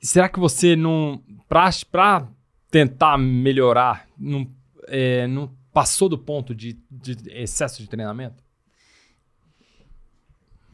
[0.00, 1.22] Será que você não.
[1.48, 2.28] Para
[2.70, 4.46] tentar melhorar, não,
[4.86, 8.42] é, não passou do ponto de, de excesso de treinamento?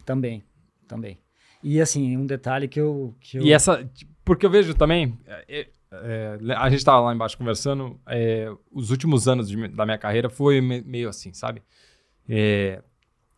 [0.05, 0.45] Também,
[0.87, 1.19] também.
[1.62, 3.15] E assim, um detalhe que eu.
[3.21, 3.43] Que eu...
[3.43, 3.89] E essa.
[4.25, 5.19] Porque eu vejo também.
[5.27, 7.99] É, é, a gente estava lá embaixo conversando.
[8.07, 11.62] É, os últimos anos de, da minha carreira foi meio assim, sabe?
[12.29, 12.83] É,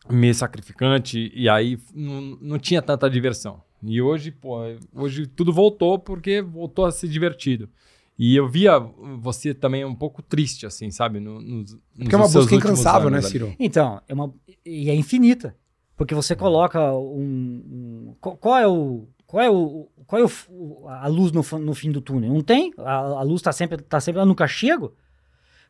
[0.09, 1.31] meio sacrificante.
[1.33, 3.63] E aí não, não tinha tanta diversão.
[3.81, 4.57] E hoje, pô,
[4.93, 7.69] hoje tudo voltou porque voltou a ser divertido.
[8.17, 8.77] E eu via
[9.21, 11.21] você também um pouco triste, assim, sabe?
[11.21, 11.63] No, no,
[11.95, 13.55] porque é uma busca incansável, né, Ciro?
[13.57, 14.33] Então, é uma,
[14.65, 15.55] e é infinita.
[15.95, 17.63] Porque você coloca um.
[17.65, 19.07] um qual é o.
[19.25, 22.33] Qual é, o, qual é o, a luz no, no fim do túnel?
[22.33, 22.73] Não tem?
[22.79, 24.95] A, a luz está sempre, tá sempre lá no cachego.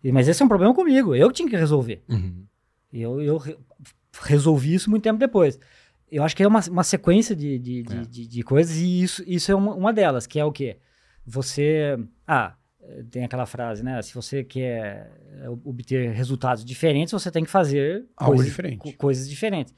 [0.02, 1.14] Mas esse é um problema comigo.
[1.14, 2.02] Eu que tinha que resolver.
[2.08, 2.46] Uhum.
[2.92, 3.42] Eu, eu
[4.22, 5.60] resolvi isso muito tempo depois
[6.12, 8.02] eu acho que é uma, uma sequência de, de, é.
[8.02, 10.78] de, de, coisas e isso, isso é uma, uma delas, que é o quê?
[11.26, 11.98] Você.
[12.26, 12.56] Ah,
[13.12, 14.02] tem aquela frase, né?
[14.02, 15.12] Se você quer
[15.64, 18.94] obter resultados diferentes, você tem que fazer Algo coisas, diferente.
[18.94, 19.74] coisas diferentes.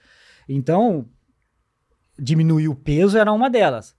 [0.47, 1.07] Então,
[2.17, 3.95] diminuir o peso era uma delas.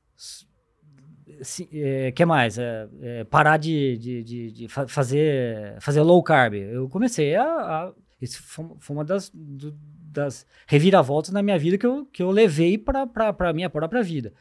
[1.42, 2.59] Se, é, que mais?
[2.59, 6.55] É, é, parar de, de, de, de, fazer, fazer low carb.
[6.55, 7.45] Eu comecei a.
[7.45, 9.77] a isso foi uma das, do,
[10.12, 14.33] das reviravoltas na minha vida que eu, que eu levei para a minha própria vida.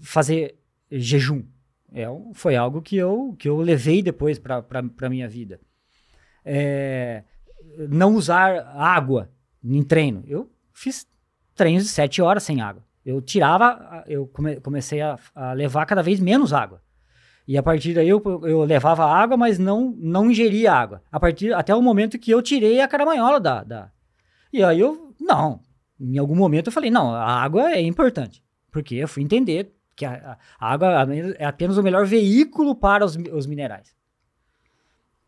[0.00, 0.56] Fazer
[0.90, 1.42] jejum
[1.92, 4.64] é, foi algo que eu, que eu levei depois para
[5.02, 5.60] a minha vida.
[6.44, 7.22] É,
[7.88, 9.30] não usar água
[9.62, 10.24] em treino.
[10.26, 11.06] Eu fiz
[11.54, 12.82] treinos de sete horas sem água.
[13.04, 16.80] Eu tirava, eu come, comecei a, a, levar cada vez menos água.
[17.46, 21.02] E a partir daí eu, eu levava água, mas não, não ingeria água.
[21.10, 23.90] A partir até o momento que eu tirei a caramanhola da, da,
[24.52, 25.60] e aí eu, não.
[25.98, 28.42] Em algum momento eu falei, não, a água é importante.
[28.70, 31.06] Porque eu fui entender que a, a água
[31.38, 33.94] é apenas o melhor veículo para os, os minerais.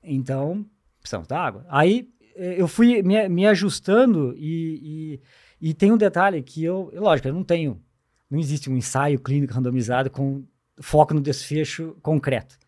[0.02, 0.66] Então,
[1.00, 1.66] precisamos da água.
[1.68, 5.20] Aí eh, eu fui me, me ajustando e,
[5.60, 7.82] e, e, tem um detalhe que eu, lógico, eu não tenho,
[8.30, 10.44] não existe um ensaio clínico randomizado com
[10.80, 12.58] foco no desfecho concreto.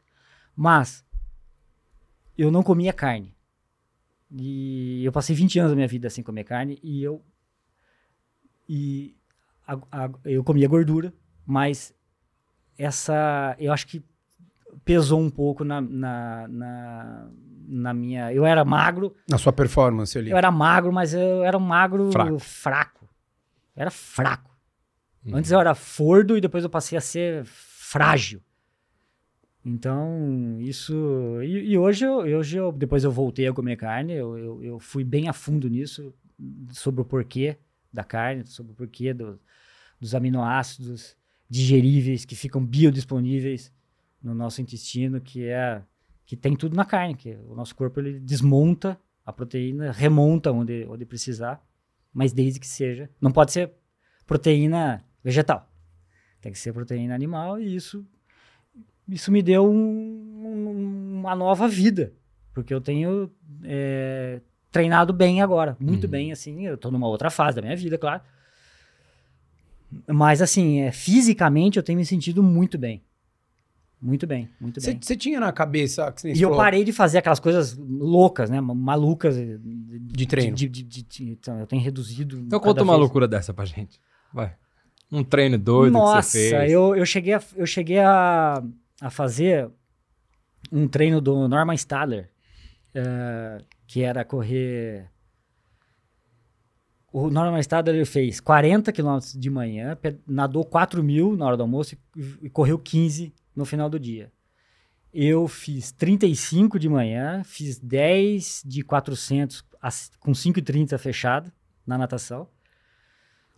[0.54, 1.04] Mas
[2.36, 3.35] eu não comia carne.
[4.30, 7.22] E eu passei 20 anos da minha vida sem comer carne e eu
[8.68, 9.16] e
[9.66, 11.12] a, a, eu comia gordura,
[11.44, 11.94] mas
[12.76, 14.04] essa eu acho que
[14.84, 17.28] pesou um pouco na, na, na,
[17.68, 18.32] na, minha.
[18.32, 19.14] Eu era magro.
[19.28, 20.30] Na sua performance ali.
[20.30, 22.38] Eu era magro, mas eu era um magro fraco.
[22.38, 23.08] fraco.
[23.74, 24.56] Eu era fraco.
[25.24, 25.36] Hum.
[25.36, 28.40] Antes eu era fordo e depois eu passei a ser frágil.
[29.68, 30.94] Então, isso.
[31.42, 34.78] E, e hoje, eu, hoje eu, depois eu voltei a comer carne, eu, eu, eu,
[34.78, 36.14] fui bem a fundo nisso,
[36.70, 37.56] sobre o porquê
[37.92, 39.40] da carne, sobre o porquê do,
[40.00, 41.16] dos aminoácidos
[41.50, 43.72] digeríveis que ficam biodisponíveis
[44.22, 45.82] no nosso intestino, que é
[46.24, 50.86] que tem tudo na carne, que o nosso corpo ele desmonta a proteína, remonta onde,
[50.88, 51.60] onde precisar,
[52.14, 53.72] mas desde que seja, não pode ser
[54.26, 55.68] proteína vegetal,
[56.40, 58.06] tem que ser proteína animal e isso
[59.08, 62.12] isso me deu um, uma nova vida,
[62.52, 63.30] porque eu tenho
[63.62, 64.40] é,
[64.70, 66.10] treinado bem agora, muito uhum.
[66.10, 68.22] bem, assim, eu estou numa outra fase da minha vida, claro,
[70.08, 73.02] mas assim, é, fisicamente eu tenho me sentido muito bem.
[74.00, 74.98] Muito bem, muito bem.
[75.00, 76.14] Você tinha na cabeça.
[76.22, 76.56] e eu falou...
[76.56, 78.60] parei de fazer aquelas coisas loucas, né?
[78.60, 79.36] Malucas.
[79.36, 80.54] De, de treino.
[80.54, 82.38] De, de, então, eu tenho reduzido.
[82.38, 83.00] Então conta uma vez.
[83.00, 83.98] loucura dessa pra gente.
[84.32, 84.54] Vai.
[85.10, 86.70] Um treino doido Nossa, que você fez.
[86.70, 88.62] Eu, eu cheguei, a, eu cheguei a,
[89.00, 89.70] a fazer
[90.72, 92.30] um treino do Norman Stadler,
[92.94, 95.10] uh, que era correr.
[97.12, 101.62] O Norman Stadler ele fez 40 quilômetros de manhã, nadou 4 mil na hora do
[101.62, 104.30] almoço e, e correu 15 no final do dia.
[105.12, 109.62] Eu fiz 35 de manhã, fiz 10 de 400
[110.20, 111.50] com 5,30 fechado
[111.86, 112.48] na natação.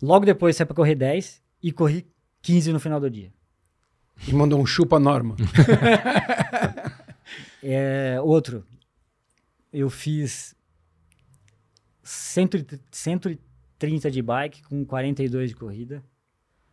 [0.00, 2.06] Logo depois saí para correr 10 e corri
[2.42, 3.32] 15 no final do dia.
[4.26, 5.36] E mandou um chupa norma.
[7.62, 8.64] é, outro,
[9.72, 10.56] eu fiz
[12.02, 16.02] 130 de bike com 42 de corrida,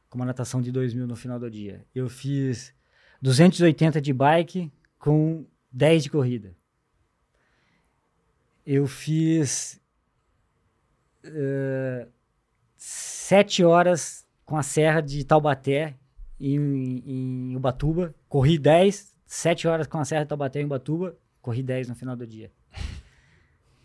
[0.09, 1.85] com uma natação de 2 mil no final do dia.
[1.93, 2.73] Eu fiz
[3.21, 6.55] 280 de bike com 10 de corrida.
[8.65, 9.79] Eu fiz
[11.25, 12.09] uh,
[12.77, 15.95] 7 horas com a serra de Taubaté
[16.39, 18.13] em, em Ubatuba.
[18.27, 21.15] Corri 10, 7 horas com a serra Taubaté em Ubatuba.
[21.41, 22.51] Corri 10 no final do dia.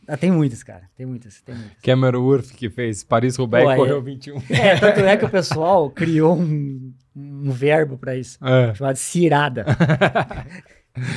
[0.09, 0.83] Ah, tem muitas, cara.
[0.97, 1.77] Tem muitas, tem muitas.
[1.83, 4.43] Cameron Worth que fez Paris-Roubaix e correu é, 21.
[4.51, 8.75] É, tanto é que o pessoal criou um, um verbo para isso, é.
[8.75, 9.65] chamado cirada.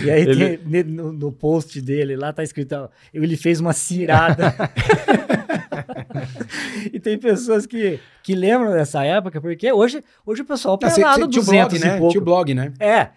[0.03, 0.57] e aí ele...
[0.57, 4.53] tem, no, no, post dele lá tá escrito, ó, ele fez uma cirada.
[6.91, 11.45] e tem pessoas que, que lembram dessa época, porque hoje, hoje o pessoal pelado 200
[11.45, 11.95] blog, né?
[11.95, 12.11] e pouco.
[12.11, 12.73] Tinha o blog, né?
[12.79, 13.09] É.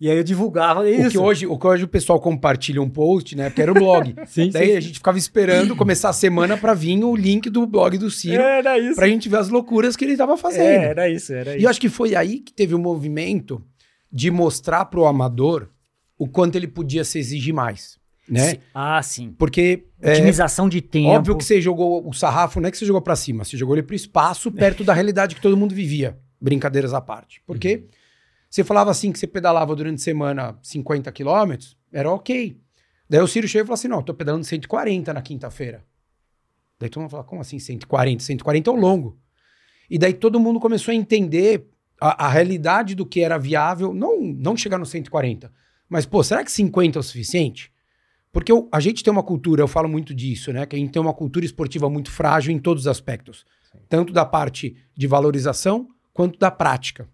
[0.00, 1.08] E aí eu divulgava isso.
[1.08, 3.50] O que hoje o, que hoje o pessoal compartilha um post, né?
[3.50, 4.14] Porque era o blog.
[4.28, 4.76] sim, Daí sim.
[4.76, 8.40] a gente ficava esperando começar a semana para vir o link do blog do Ciro.
[8.40, 8.94] Era isso.
[8.94, 10.62] Pra gente ver as loucuras que ele tava fazendo.
[10.62, 11.60] É, era isso, era isso.
[11.60, 13.60] E eu acho que foi aí que teve o um movimento
[14.10, 15.68] de mostrar pro amador
[16.16, 17.97] o quanto ele podia se exigir mais.
[18.28, 18.50] Né?
[18.50, 18.58] Sim.
[18.74, 19.34] Ah, sim.
[19.38, 19.84] Porque.
[20.00, 21.08] É, Otimização é, de tempo.
[21.08, 23.74] Óbvio que você jogou o sarrafo, não é que você jogou para cima, você jogou
[23.74, 26.18] ele pro espaço, perto da realidade que todo mundo vivia.
[26.40, 27.42] Brincadeiras à parte.
[27.46, 27.76] Porque.
[27.76, 27.98] Uhum
[28.50, 32.58] você falava assim que você pedalava durante a semana 50 quilômetros, era ok.
[33.08, 35.84] Daí o Ciro chegou e falou assim: não, eu tô pedalando 140 na quinta-feira.
[36.78, 38.22] Daí todo mundo falou: como assim 140?
[38.22, 39.18] 140 é o longo.
[39.90, 41.68] E daí todo mundo começou a entender
[42.00, 45.50] a, a, realidade do que era viável, não, não chegar no 140,
[45.88, 47.72] mas, pô, será que 50 é o suficiente?
[48.32, 50.66] Porque eu, a gente tem uma cultura, eu falo muito disso, né?
[50.66, 53.44] Que a gente tem uma cultura esportiva muito frágil em todos os aspectos.
[53.70, 53.78] Sim.
[53.88, 57.08] Tanto da parte de valorização quanto da prática.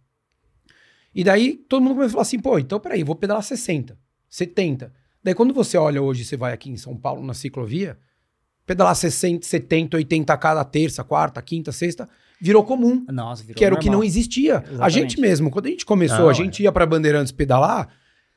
[1.14, 3.96] E daí todo mundo começou a falar assim, pô, então peraí, vou pedalar 60,
[4.28, 4.92] 70.
[5.22, 7.96] Daí quando você olha hoje, você vai aqui em São Paulo na ciclovia,
[8.66, 12.08] pedalar 60, 70, 80 cada terça, quarta, quinta, sexta,
[12.40, 13.04] virou comum.
[13.10, 13.80] Nossa, virou Que era normal.
[13.80, 14.54] o que não existia.
[14.54, 14.82] Exatamente.
[14.82, 16.64] A gente mesmo, quando a gente começou, não, a gente é.
[16.64, 17.88] ia para Bandeirantes pedalar,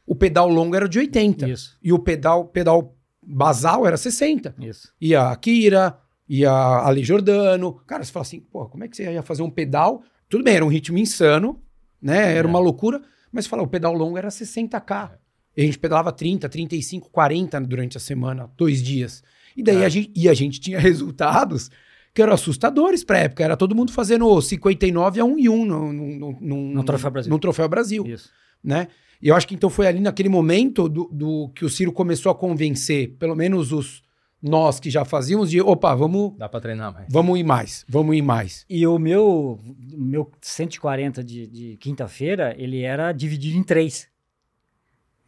[0.07, 1.49] o pedal longo era de 80.
[1.49, 1.77] Isso.
[1.83, 4.55] E o pedal, pedal basal era 60.
[4.61, 4.93] Isso.
[5.01, 5.99] Ia a Kira,
[6.29, 7.73] ia a Ali Jordano.
[7.85, 10.01] Cara, você fala assim, pô, como é que você ia fazer um pedal?
[10.29, 11.61] Tudo bem, era um ritmo insano,
[12.01, 12.35] né?
[12.35, 12.49] Era é.
[12.49, 13.01] uma loucura,
[13.31, 15.11] mas fala, o pedal longo era 60k.
[15.11, 15.17] É.
[15.57, 19.21] E a gente pedalava 30, 35, 40 durante a semana, dois dias.
[19.57, 19.85] E daí é.
[19.85, 21.69] a, gente, e a gente tinha resultados
[22.13, 23.43] que eram assustadores pra época.
[23.43, 27.11] Era todo mundo fazendo 59 a 1 e 1 no, no, no, no, No Troféu
[27.11, 27.29] Brasil.
[27.29, 28.31] no Troféu Brasil, Isso.
[28.63, 28.87] né?
[29.21, 32.31] E eu acho que então foi ali naquele momento do, do que o Ciro começou
[32.31, 34.03] a convencer, pelo menos os
[34.41, 37.07] nós que já fazíamos, de opa, vamos, Dá pra treinar mais.
[37.09, 38.65] vamos ir mais, vamos ir mais.
[38.69, 39.59] E o meu,
[39.97, 44.07] meu 140 de, de quinta-feira, ele era dividido em três.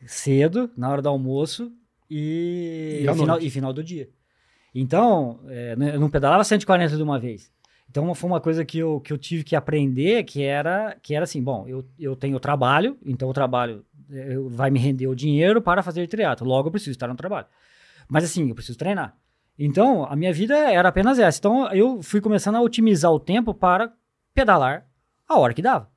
[0.06, 1.72] Cedo, na hora do almoço
[2.10, 4.10] e, E final, e final do dia.
[4.74, 7.52] Então, é, eu não pedalava 140 de uma vez.
[7.90, 11.24] Então, foi uma coisa que eu, que eu tive que aprender, que era, que era
[11.24, 15.16] assim, bom, eu, eu tenho trabalho, então o trabalho eh, eu- vai me render o
[15.16, 16.48] dinheiro para fazer triatlo.
[16.48, 17.48] Logo, eu preciso estar no trabalho.
[18.08, 19.16] Mas assim, eu preciso treinar.
[19.58, 21.40] Então, a minha vida era apenas essa.
[21.40, 23.92] Então, eu fui começando a otimizar o tempo para
[24.34, 24.86] pedalar
[25.28, 25.90] a hora que dava.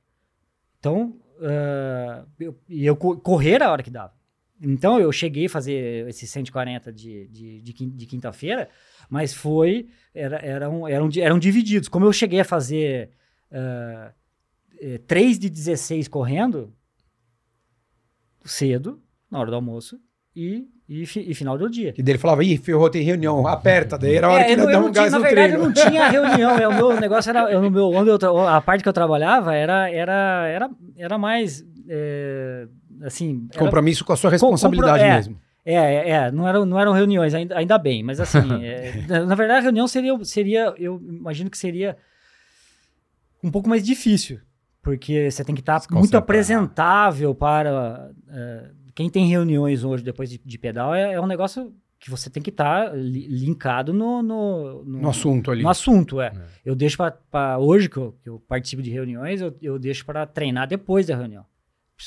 [0.79, 4.13] Então, ah, eu, eu co- correr a hora que dava.
[4.63, 8.69] Então, eu cheguei a fazer esses 140 de, de, de, de quinta-feira,
[9.09, 9.87] mas foi.
[10.15, 11.89] Era, eram, eram, eram divididos.
[11.89, 13.09] Como eu cheguei a fazer
[13.51, 14.11] ah,
[14.79, 16.73] eh, 3 de 16 correndo,
[18.45, 19.99] cedo, na hora do almoço,
[20.35, 21.93] e, e, fi- e final do dia.
[21.97, 23.97] E dele falava, ih, ferrou, tem reunião, aperta.
[23.97, 25.47] Daí era a hora É, que ele dá um não tinha- gás na no verdade,
[25.51, 25.63] treino.
[25.63, 26.57] eu não tinha reunião.
[26.57, 27.51] é, o meu negócio era.
[27.51, 31.63] Eu, no meu, onde eu, a parte que eu trabalhava era, era, era, era mais.
[31.87, 32.67] é,
[33.03, 33.47] assim.
[33.51, 35.15] era- Compromisso com a sua responsabilidade é.
[35.15, 35.39] mesmo.
[35.65, 39.35] é, é, é, não eram, não eram reuniões, ainda, ainda bem, mas assim, é, na-
[39.35, 41.95] verdade a reunião seria, seria, eu imagino que seria
[43.43, 44.39] um pouco mais difícil,
[44.81, 50.29] porque você tem que estar Se muito apresentável para é, quem tem reuniões hoje depois
[50.29, 54.21] de, de pedal, é, é um negócio que você tem que estar li- linkado no,
[54.21, 55.63] no, no- No assunto ali.
[55.63, 56.27] no assunto, é.
[56.27, 56.41] É.
[56.65, 56.97] Eu deixo
[57.31, 61.07] para hoje que eu, que eu participo de reuniões, eu, eu deixo para treinar depois
[61.07, 61.45] da reunião.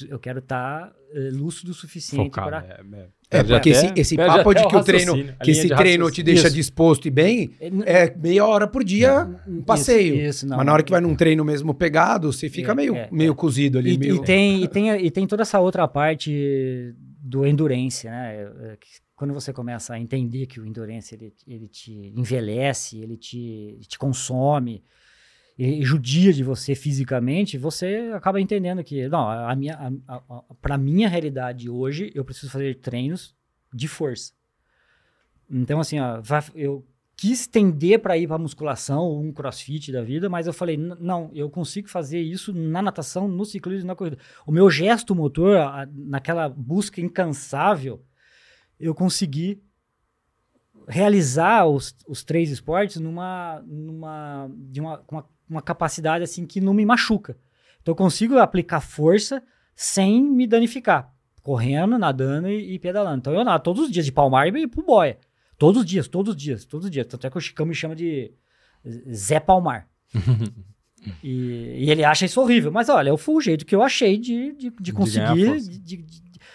[0.08, 3.08] Eu quero estar eh, lúcido o suficiente para É, é.
[3.28, 6.46] É, porque até- esse, esse papo de que o treino, que esse treino te deixa
[6.46, 6.54] Isso.
[6.54, 7.50] disposto e bem,
[7.84, 10.14] é meia hora por dia um passeio.
[10.14, 10.56] Isso, isso, não.
[10.58, 13.32] Mas na hora que vai num treino mesmo pegado, você fica É, meio, é, meio
[13.32, 13.34] é.
[13.34, 13.94] cozido ali.
[13.94, 14.16] E, meio...
[14.16, 18.36] e tem, e, tem, e tem toda essa outra parte do endurance, né?
[18.36, 18.78] É, é,
[19.16, 23.98] Quando você começa a entender que o endurance ele, ele te envelhece, ele te, te
[23.98, 24.84] consome,
[25.58, 29.78] e judia de você fisicamente, você acaba entendendo que, não, a minha,
[30.60, 33.34] para minha realidade hoje, eu preciso fazer treinos
[33.72, 34.32] de força.
[35.50, 36.20] Então, assim, ó,
[36.54, 36.86] eu
[37.16, 40.96] quis tender para ir para musculação ou um crossfit da vida, mas eu falei, "N-
[41.00, 44.18] não, eu consigo fazer isso na natação, no ciclismo, na corrida.
[44.46, 48.04] O meu gesto motor, a- naquela busca incansável,
[48.78, 49.62] eu consegui
[50.86, 56.74] realizar os, os três esportes numa, numa, de uma, uma, uma capacidade assim que não
[56.74, 57.36] me machuca.
[57.82, 59.42] Então eu consigo aplicar força
[59.74, 63.18] sem me danificar, correndo, nadando e, e pedalando.
[63.18, 65.18] Então eu nado todos os dias de Palmar e pro boia.
[65.58, 67.06] Todos os dias, todos os dias, todos os dias.
[67.06, 68.32] Tanto é que o Chicão me chama de
[69.12, 69.88] Zé Palmar.
[71.22, 72.70] e, e ele acha isso horrível.
[72.70, 75.60] Mas olha, foi o jeito que eu achei de, de, de conseguir.
[75.60, 75.96] De,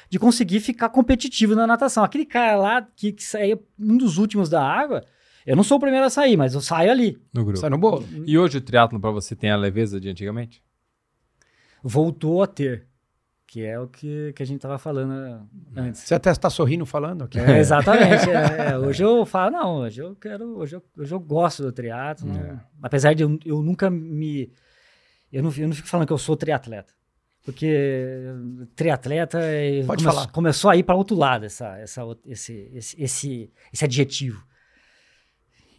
[0.09, 2.03] de- conseguir ficar competitivo na natação.
[2.03, 5.05] Aquele cara lá que, que saía um dos últimos da água,
[5.45, 7.17] eu não sou o primeiro a sair, mas eu saio ali.
[7.33, 7.59] No grupo.
[7.59, 8.05] Sai no bolo.
[8.25, 10.63] E hoje o triatlo pra você tem a leveza de antigamente?
[11.83, 12.87] Voltou a ter.
[13.47, 16.01] Que é o que, que a gente tava falando antes.
[16.01, 17.37] Você até está sorrindo falando aqui.
[17.37, 18.29] É, exatamente.
[18.29, 18.77] é, é.
[18.79, 22.31] Hoje eu falo, não, hoje eu quero, hoje eu, hoje eu gosto do triatlo.
[22.31, 22.57] É.
[22.81, 24.49] Apesar de eu, eu nunca me.
[25.33, 26.93] Eu não, eu não fico falando que eu sou triatleta.
[27.43, 28.23] Porque
[28.73, 30.27] triatleta eh, Pode come- falar.
[30.31, 34.41] começou a ir para outro lado essa, essa, esse, esse, esse, esse adjetivo.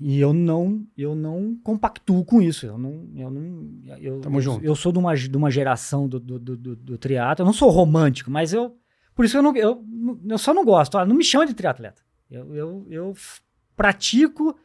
[0.05, 2.67] E eu não, eu não compactuo com isso.
[2.67, 4.65] Eu não, eu não, eu, Tamo eu, junto.
[4.65, 7.43] eu sou de uma, de uma geração do, do, do, do, do triatlo.
[7.43, 8.77] Eu não sou romântico, mas eu,
[9.15, 9.85] por isso eu não, eu,
[10.29, 10.99] eu só não gosto.
[10.99, 12.03] Ah, não me chama de triatleta.
[12.29, 13.15] Eu, eu, eu
[13.77, 14.59] pratico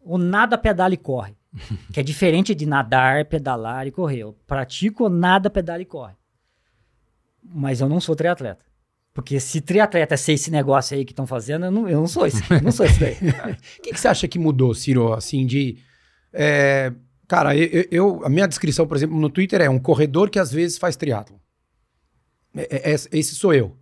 [0.00, 1.36] o nada, pedala e corre.
[1.92, 4.20] que é diferente de nadar, pedalar e correr.
[4.20, 6.14] Eu pratico o nada, pedala e corre.
[7.42, 8.64] Mas eu não sou triatleta.
[9.20, 12.06] Porque se triatleta é ser esse negócio aí que estão fazendo, eu não, eu não
[12.06, 12.42] sou isso.
[12.48, 13.16] Eu não sou isso daí.
[13.78, 15.76] O que, que você acha que mudou, Ciro, assim, de...
[16.32, 16.90] é,
[17.28, 20.50] cara, eu, eu- a minha descrição, por exemplo, no Twitter é um corredor que às
[20.50, 21.38] vezes faz triatlo.
[22.56, 23.76] É- é- esse sou eu.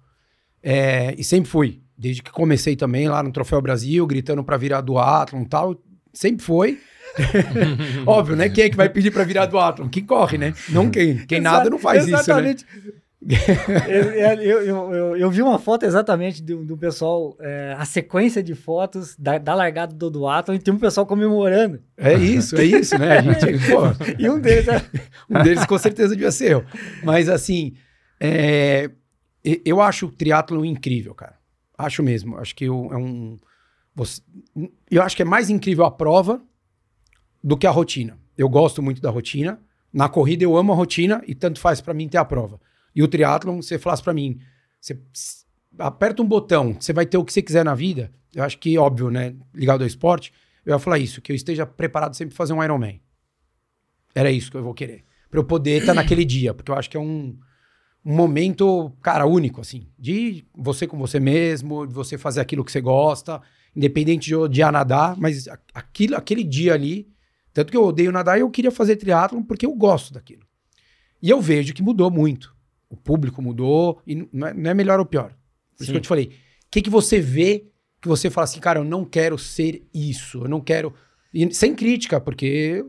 [0.61, 1.81] É, e sempre fui.
[1.97, 5.81] Desde que comecei também lá no Troféu Brasil, gritando pra virar do Athlon e tal.
[6.13, 6.81] Sempre foi.
[8.07, 8.49] Óbvio, né?
[8.49, 9.89] Quem é que vai pedir pra virar do Athlon?
[9.89, 10.53] Quem corre, né?
[10.69, 11.25] Não quem.
[11.27, 12.57] Quem nada não faz isso, né?
[13.21, 18.55] Eu, eu, eu, eu, vi uma foto exatamente do, do pessoal, é, a sequência de
[18.55, 21.83] fotos da, da largada do Duato e tem um pessoal comemorando.
[21.97, 23.19] É isso, é isso, né?
[23.19, 23.81] A gente, pô,
[24.19, 24.83] E um deles é,
[25.29, 26.65] Um deles com certeza devia ser eu.
[27.03, 27.75] Mas assim,
[28.21, 28.89] é,
[29.65, 31.35] eu acho o triatlo incrível, cara.
[31.77, 32.37] Acho mesmo.
[32.39, 33.37] Acho que eu- é um.
[33.95, 34.23] você-
[34.91, 36.41] eu acho que é mais incrível a prova
[37.43, 38.17] do que a rotina.
[38.37, 39.61] Eu gosto muito da rotina.
[39.93, 42.61] Na corrida eu amo a rotina e tanto faz para mim ter a prova.
[42.99, 44.41] E o triatlon, você falasse para mim,
[44.81, 45.01] você
[45.79, 48.11] aperta um botão, você vai ter o que você quiser na vida.
[48.35, 50.33] Eu acho que óbvio, né, ligado ao esporte,
[50.67, 53.01] eu ia falar isso, que eu esteja preparado sempre para fazer um Ironman.
[54.13, 55.05] Era isso que eu vou querer.
[55.31, 57.39] Para eu poder estar naquele dia, porque eu acho que é um,
[58.05, 62.73] um momento, cara, único, assim, de você com você mesmo, de você fazer aquilo que
[62.73, 63.41] você gosta,
[63.77, 67.09] independente de odiar nadar, mas aquilo, aquele dia ali,
[67.53, 70.43] tanto que eu odeio nadar eu queria fazer triatlon porque eu gosto daquilo.
[71.23, 72.58] E eu vejo que mudou muito.
[72.91, 75.35] O público mudou, e não é, não é melhor ou pior.
[75.77, 76.27] Por isso que eu te falei.
[76.27, 77.67] O que, que você vê
[78.01, 80.95] que você fala assim, cara, eu não quero ser isso, eu não quero.
[81.33, 82.85] E sem crítica, porque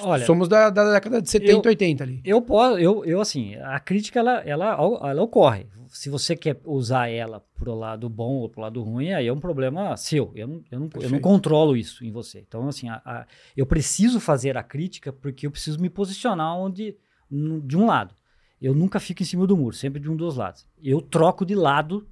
[0.00, 2.20] Olha, somos da, da, década de 70, eu, 80 ali.
[2.24, 4.72] Eu posso, eu, eu assim, a crítica ela, ela,
[5.02, 5.66] ela ocorre.
[5.88, 9.40] Se você quer usar ela pro lado bom ou pro lado ruim, aí é um
[9.40, 10.30] problema seu.
[10.34, 12.44] Eu não, eu não, eu não controlo isso em você.
[12.46, 13.26] Então, assim, a, a,
[13.56, 16.94] eu preciso fazer a crítica porque eu preciso me posicionar onde,
[17.30, 18.14] de um lado.
[18.60, 20.66] Eu nunca fico em cima do muro, sempre de um dos lados.
[20.82, 22.06] Eu troco de lado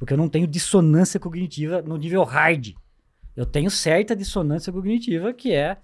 [0.00, 2.72] porque eu não tenho dissonância cognitiva no nível hard.
[3.36, 5.76] Eu tenho certa dissonância cognitiva que é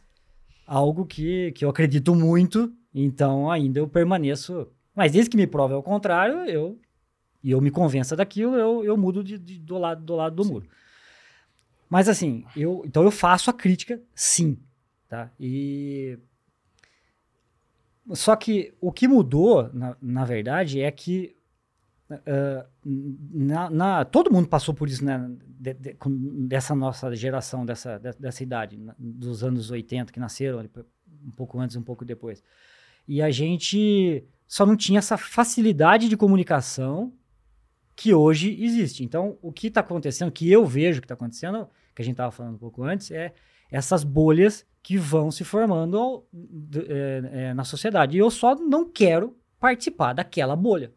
[0.67, 4.69] algo que, que eu acredito muito, então ainda eu permaneço.
[4.95, 6.81] Mas desde que me prove ao contrário, eu
[7.45, 10.45] e eu me convença daquilo, eu, eu mudo de, de, do lado do lado do
[10.45, 10.51] sim.
[10.51, 10.67] muro.
[11.89, 14.59] Mas assim, eu então eu faço a crítica, sim,
[15.11, 15.31] tá?
[15.39, 16.19] E
[18.13, 21.37] só que o que mudou, na, na verdade, é que
[22.09, 25.29] Uh, na, na, todo mundo passou por isso, né?
[25.45, 25.97] De, de,
[26.47, 30.61] dessa nossa geração, dessa, de, dessa idade, dos anos 80, que nasceram
[31.27, 32.45] um pouco antes, um pouco depois.
[33.09, 37.13] E a gente só não tinha essa facilidade de comunicação
[37.97, 39.03] que hoje existe.
[39.03, 42.31] Então, o que está acontecendo, que eu vejo que está acontecendo, que a gente estava
[42.31, 43.33] falando um pouco antes, é
[43.71, 46.25] essas bolhas que vão se formando
[46.89, 48.17] é, é, na sociedade.
[48.17, 50.95] E eu só não quero participar daquela bolha.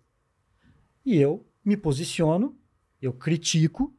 [1.03, 2.55] E eu me posiciono,
[3.01, 3.91] eu critico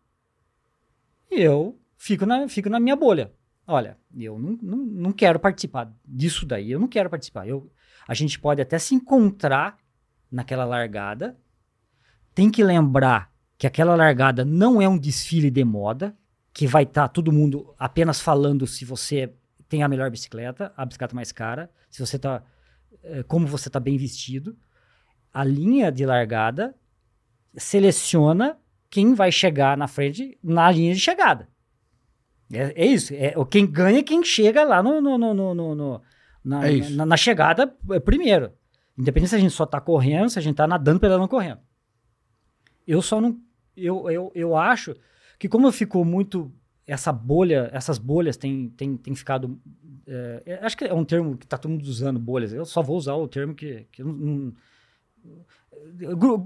[1.29, 3.33] e eu fico na, fico na minha bolha.
[3.67, 7.49] Olha, eu não, não, não quero participar disso daí, eu não quero participar.
[7.49, 7.69] Eu,
[8.07, 9.77] a gente pode até se encontrar
[10.31, 11.37] naquela largada.
[12.33, 16.17] Tem que lembrar que aquela largada não é um desfile de moda,
[16.53, 19.35] que vai estar tá todo mundo apenas falando se você
[19.71, 22.43] tem a melhor bicicleta, a bicicleta mais cara, se você tá
[23.03, 24.57] eh, como você está bem vestido.
[25.33, 26.75] A linha de largada
[27.57, 28.59] seleciona
[28.91, 31.49] quem vai chegar na frente na linha de chegada.
[32.53, 33.15] É, é isso.
[33.15, 36.03] É, quem ganha é quem chega lá no, no, no, no
[36.45, 38.53] na, é na, na, chegada é, primeiro.
[38.99, 41.61] Independente se a gente só está correndo, se a gente está nadando, pedalando, correndo.
[42.87, 43.39] Eu só não.
[43.77, 44.97] Eu, eu, eu acho
[45.39, 46.53] que, como ficou muito.
[46.91, 49.61] Essa bolha, essas bolhas têm, têm, têm ficado.
[50.07, 52.53] É, acho que é um termo que está todo mundo usando, bolhas.
[52.53, 54.55] Eu só vou usar o termo que, que não, não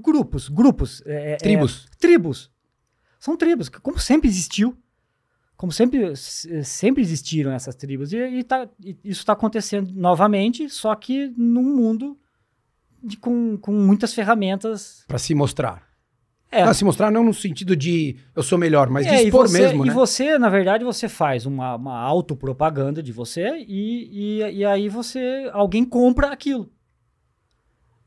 [0.03, 1.03] grupos, grupos.
[1.07, 1.87] É, é, tribos.
[1.91, 2.51] É, tribos.
[3.19, 4.77] São tribos, como sempre existiu.
[5.57, 8.13] Como sempre, sempre existiram essas tribos.
[8.13, 12.19] E, e, tá, e isso está acontecendo novamente, só que num mundo
[13.03, 15.05] de, com, com muitas ferramentas.
[15.07, 15.94] Para se mostrar.
[16.61, 16.73] É.
[16.73, 19.85] Se mostrar não no sentido de eu sou melhor, mas é, de expor você, mesmo,
[19.85, 19.93] e né?
[19.93, 24.89] E você, na verdade, você faz uma, uma autopropaganda de você e, e, e aí
[24.89, 26.71] você, alguém compra aquilo.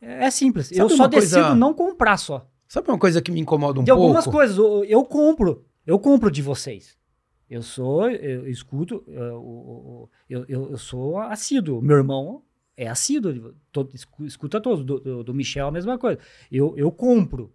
[0.01, 0.67] É, é simples.
[0.67, 1.55] Sabe eu só decido coisa...
[1.55, 2.47] não comprar só.
[2.67, 4.01] Sabe uma coisa que me incomoda um de pouco?
[4.01, 4.57] De algumas coisas.
[4.57, 5.65] Eu, eu, compro.
[5.85, 6.97] Eu compro de vocês.
[7.49, 11.81] Eu sou, eu, eu escuto, eu, eu, eu, sou assíduo.
[11.81, 12.43] Meu irmão
[12.75, 13.89] é assíduo, todo,
[14.25, 14.83] escuta todos.
[14.83, 16.19] Do, do, do, Michel a mesma coisa.
[16.51, 17.53] Eu, eu compro.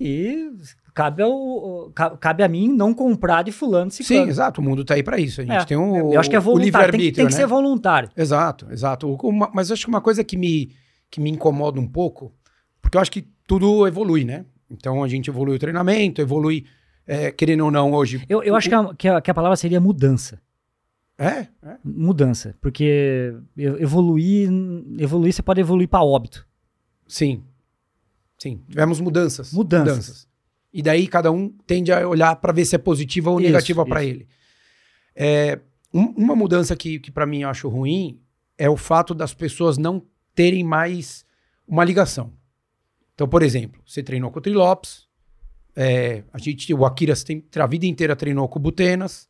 [0.00, 0.50] E
[0.94, 4.60] cabe, ao, cabe a mim não comprar de fulano se Sim, exato.
[4.60, 5.40] O mundo está aí para isso.
[5.40, 6.12] A gente é, tem um.
[6.12, 6.92] Eu acho que é voluntário.
[6.92, 7.30] Tem, tem, que né?
[7.30, 8.10] ser voluntário.
[8.16, 9.12] Exato, exato.
[9.22, 10.72] Uma, mas acho que uma coisa que me
[11.10, 12.32] que me incomoda um pouco,
[12.82, 14.44] porque eu acho que tudo evolui, né?
[14.70, 16.66] Então a gente evolui o treinamento, evolui,
[17.06, 18.22] é, querendo ou não, hoje.
[18.28, 20.40] Eu, eu acho que a, que a, que, a, palavra seria mudança.
[21.16, 21.46] É?
[21.62, 21.78] é?
[21.82, 22.54] Mudança.
[22.60, 24.50] Porque evoluir,
[24.98, 26.46] evoluir, você pode evoluir para óbito.
[27.06, 27.42] Sim.
[28.38, 28.62] Sim.
[28.68, 29.52] Tivemos mudanças.
[29.52, 29.96] Mudanças.
[29.96, 30.28] mudanças.
[30.72, 33.84] E daí cada um tende a olhar para ver se é positiva ou isso, negativa
[33.84, 34.28] para ele.
[35.14, 35.58] É,
[35.92, 38.20] um, uma mudança que, que para mim eu acho ruim
[38.56, 40.02] é o fato das pessoas não
[40.34, 41.24] terem mais
[41.66, 42.32] uma ligação.
[43.14, 45.08] Então, por exemplo, você treinou com o Trilopes,
[45.74, 49.28] é, a gente, o Akira tem, a vida inteira treinou com o Butenas,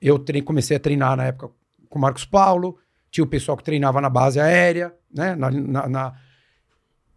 [0.00, 1.52] eu trein, comecei a treinar na época
[1.88, 2.78] com o Marcos Paulo,
[3.10, 5.36] tinha o pessoal que treinava na base aérea, né?
[5.36, 6.14] Na, na, na...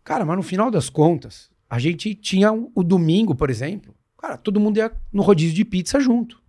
[0.08, 4.38] Cara, mas no final das contas, a gente tinha o, o domingo, por exemplo, cara,
[4.38, 6.42] todo mundo ia no rodízio de pizza junto.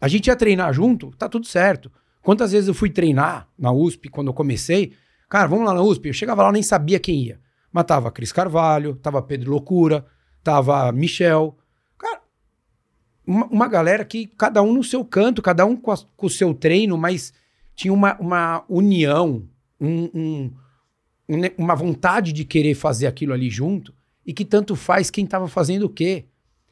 [0.00, 1.92] A gente ia treinar junto, tá tudo certo.
[2.22, 4.94] Quantas vezes eu fui treinar na USP quando eu comecei?
[5.28, 6.08] Cara, vamos lá na USP.
[6.08, 7.40] Eu chegava lá, nem sabia quem ia.
[7.72, 10.04] Mas tava Cris Carvalho, tava Pedro Loucura,
[10.42, 11.56] tava Michel.
[11.96, 12.20] Cara,
[13.24, 16.30] uma, uma galera que cada um no seu canto, cada um com, a- com o
[16.30, 17.32] seu treino, mas
[17.76, 19.48] tinha uma, uma união,
[19.80, 20.52] um- um-
[21.56, 25.84] uma vontade de querer fazer aquilo ali junto e que tanto faz quem tava fazendo
[25.84, 26.26] o quê.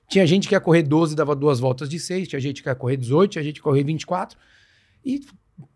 [0.09, 2.69] Tinha gente que ia correr 12 e dava duas voltas de 6, tinha gente que
[2.69, 4.39] ia correr 18, tinha gente que ia correr 24.
[5.05, 5.21] E,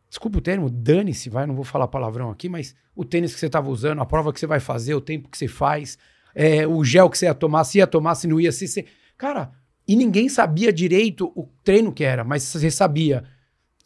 [0.08, 3.46] desculpa o termo, dane-se, vai, não vou falar palavrão aqui, mas o tênis que você
[3.46, 5.98] estava usando, a prova que você vai fazer, o tempo que você faz,
[6.34, 8.86] é, o gel que você ia tomar, se ia tomar, se não ia, se você...
[9.18, 9.50] Cara,
[9.86, 13.24] e ninguém sabia direito o treino que era, mas você sabia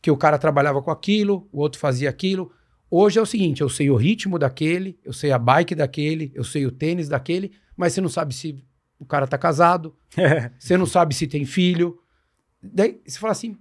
[0.03, 2.53] que o cara trabalhava com aquilo, o outro fazia aquilo.
[2.97, 6.45] Hoje é o seguinte, eu sei o ritmo daquele, eu sei a bike daquele, eu
[6.45, 8.64] sei o tênis daquele, mas você não sabe se
[9.01, 9.97] o cara tá casado,
[10.57, 11.99] você não sabe se tem filho.
[12.62, 13.59] Daí você fala assim,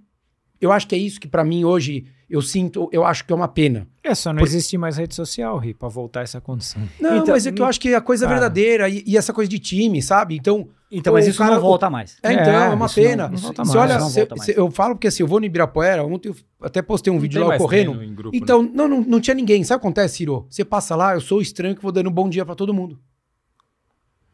[0.60, 3.36] eu acho que é isso que pra mim hoje eu sinto, eu acho que é
[3.36, 3.86] uma pena.
[4.02, 6.82] É só não Por- existir mais rede social, Ri, pra voltar essa condição.
[7.00, 8.40] Não, Então, mas é que eu acho que a coisa é cara.
[8.40, 10.36] verdadeira e, e essa coisa de time, sabe?
[10.36, 12.16] Então, Então, mas isso cara- não volta mais.
[12.22, 13.28] é, então, É, é, uma isso não- pena.
[13.28, 14.46] não volta mais, olha, não cê- volta mais.
[14.46, 17.22] cê- eu falo porque assim, eu vou no Ibirapuera, ontem eu até postei um Não
[17.22, 17.92] vídeo lá eu correndo.
[18.14, 18.40] grupo, né?
[18.42, 19.62] Então, não, não, não tinha ninguém.
[19.64, 20.46] Sabe o que acontece, Ciro?
[20.50, 22.72] Você passa lá, eu sou o estranho que vou dando um bom dia pra todo
[22.74, 22.98] mundo.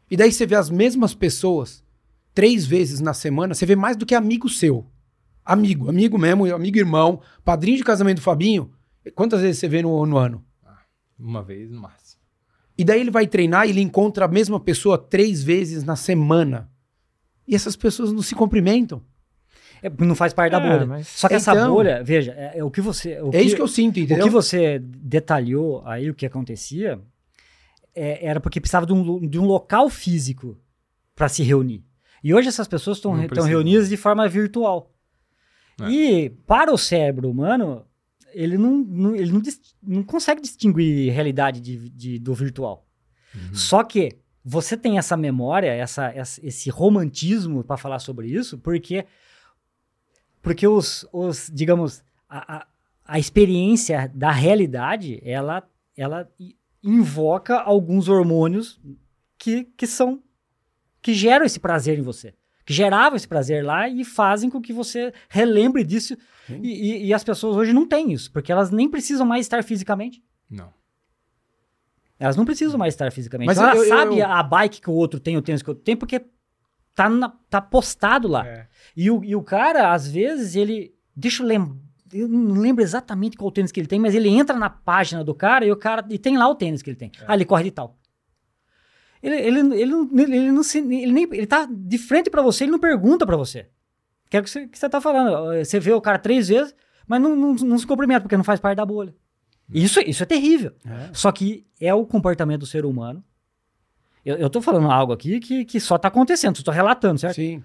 [0.09, 1.83] E daí você vê as mesmas pessoas
[2.33, 4.85] três vezes na semana, você vê mais do que amigo seu.
[5.45, 8.71] Amigo, amigo mesmo, amigo irmão, padrinho de casamento do Fabinho.
[9.15, 10.43] Quantas vezes você vê no, no ano?
[11.17, 12.21] Uma vez no máximo.
[12.77, 16.69] E daí ele vai treinar e ele encontra a mesma pessoa três vezes na semana.
[17.47, 19.01] E essas pessoas não se cumprimentam.
[19.83, 20.85] É, não faz parte da É, bolha.
[20.85, 23.19] mas- Só que essa Então- bolha, veja, é, é o que você.
[23.21, 24.23] O é isso que eu sinto, O entendeu?
[24.25, 27.01] que você detalhou aí, o que acontecia,
[27.95, 30.55] é, era porque precisava de um, de um local físico
[31.15, 31.83] para se reunir.
[32.23, 33.13] E hoje essas pessoas estão
[33.43, 34.90] reunidas de forma virtual.
[35.87, 35.91] É.
[35.91, 37.85] E para o cérebro humano,
[38.33, 39.41] ele não, não- ele não,
[39.81, 42.85] não consegue distinguir realidade de, de- do virtual.
[43.33, 43.53] Uhum.
[43.55, 49.05] Só que você tem essa memória, essa, essa- esse romantismo para falar sobre isso, porque
[50.41, 52.67] porque os, os digamos, a, a,
[53.05, 55.63] a experiência da realidade, ela,
[55.95, 56.27] ela
[56.83, 58.79] invoca alguns hormônios
[59.37, 60.21] que, que são
[61.01, 62.33] que geram esse prazer em você,
[62.71, 66.15] geravam esse prazer lá e fazem com que você relembre disso.
[66.49, 69.63] E, e- e as pessoas hoje não têm isso, porque elas nem precisam mais estar
[69.63, 70.23] fisicamente.
[70.49, 70.73] Não.
[72.19, 73.47] Elas não precisam mais estar fisicamente.
[73.47, 75.69] Mas Ela eu- eu- sabe eu- a bike que o outro tem, o tênis que
[75.69, 76.23] o outro tem, porque
[76.93, 78.45] tá, na- tá postado lá.
[78.45, 78.67] É.
[78.95, 80.93] E, o, e o cara, às vezes, ele.
[81.15, 81.75] Deixa eu lembrar.
[82.13, 85.33] Eu não lembro exatamente qual tênis que ele tem, mas ele entra na página do
[85.33, 86.05] cara e o cara.
[86.09, 87.09] E tem lá o tênis que ele tem.
[87.25, 87.97] Ah, ele corre de tal.
[89.21, 92.63] Ele, ele, ele, não- ele, não se, ele, nem, ele tá de frente pra você,
[92.63, 93.67] ele não pergunta pra você.
[94.29, 95.57] Que é o que você, que você tá falando.
[95.63, 96.73] Você vê o cara três vezes,
[97.07, 99.13] mas não, não, não se cumprimenta, porque não faz parte da bolha.
[99.73, 100.73] Isso, isso é terrível.
[100.85, 101.09] É.
[101.13, 103.23] Só que é o comportamento do ser humano.
[104.25, 107.35] Eu, eu tô falando algo aqui que, que só tá acontecendo, só tô relatando, certo?
[107.35, 107.63] Sim,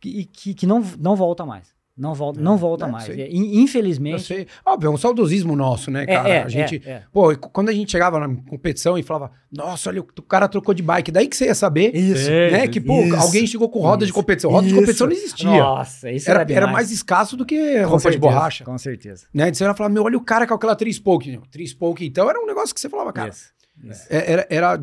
[0.00, 1.74] que, que, que não, não volta mais.
[1.98, 3.04] Não volta, não volta é, mais.
[3.06, 3.22] sei.
[3.22, 4.22] É, in- eu infelizmente.
[4.22, 4.46] sei.
[4.64, 6.28] Óbvio, é um saudosismo nosso, né, É, cara?
[6.28, 7.02] é, a gente, é, é.
[7.12, 10.82] pô, quando a gente chegava na competição e falava, nossa, olha, o cara trocou de
[10.82, 12.30] bike, daí que você ia saber, Isso.
[12.30, 14.50] É, né, que, pô, isso, alguém chegou com roda de isso, competição.
[14.50, 14.80] Roda de isso.
[14.80, 15.50] competição não existia.
[15.50, 18.64] Nossa, isso era, era, era mais escasso do que Com roupa de certeza, borracha.
[18.64, 19.26] Com certeza.
[19.34, 19.52] Né?
[19.52, 21.40] Você ia falar, meu, olha o cara com aquela tri-spoke.
[21.50, 23.50] Tri-spoke, então, era um negócio que você falava, cara, Isso,
[23.82, 24.06] isso.
[24.08, 24.82] é- era, era-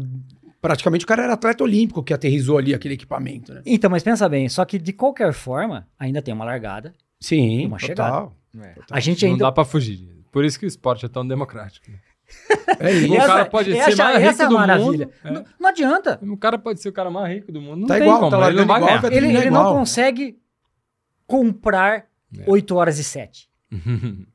[0.62, 3.62] praticamente o cara era atleta olímpico que aterrizou ali aquele equipamento, né?
[3.68, 6.92] Então, mas pensa bem, só que de qualquer forma, ainda tem uma largada.
[7.28, 8.36] Sim, Uma total.
[8.92, 9.46] A gente Não ainda.
[9.46, 10.08] dá pra fugir.
[10.32, 11.90] Por isso que o esporte é tão democrático.
[11.90, 11.98] né?
[12.80, 13.14] É isso.
[13.14, 15.06] O cara pode ser essa, mais rico essa é do maravilha.
[15.06, 15.32] mundo, é.
[15.32, 16.20] Não, não adianta.
[16.24, 17.82] O cara pode ser o cara mais rico do mundo.
[17.82, 18.32] Não Tá tem igual, como.
[18.32, 19.02] tá ele não vai igual, ganhar.
[19.02, 20.38] vai- Ele, não é ele não consegue
[21.28, 22.06] comprar
[22.38, 22.44] É.
[22.48, 23.50] 8 horas e 7.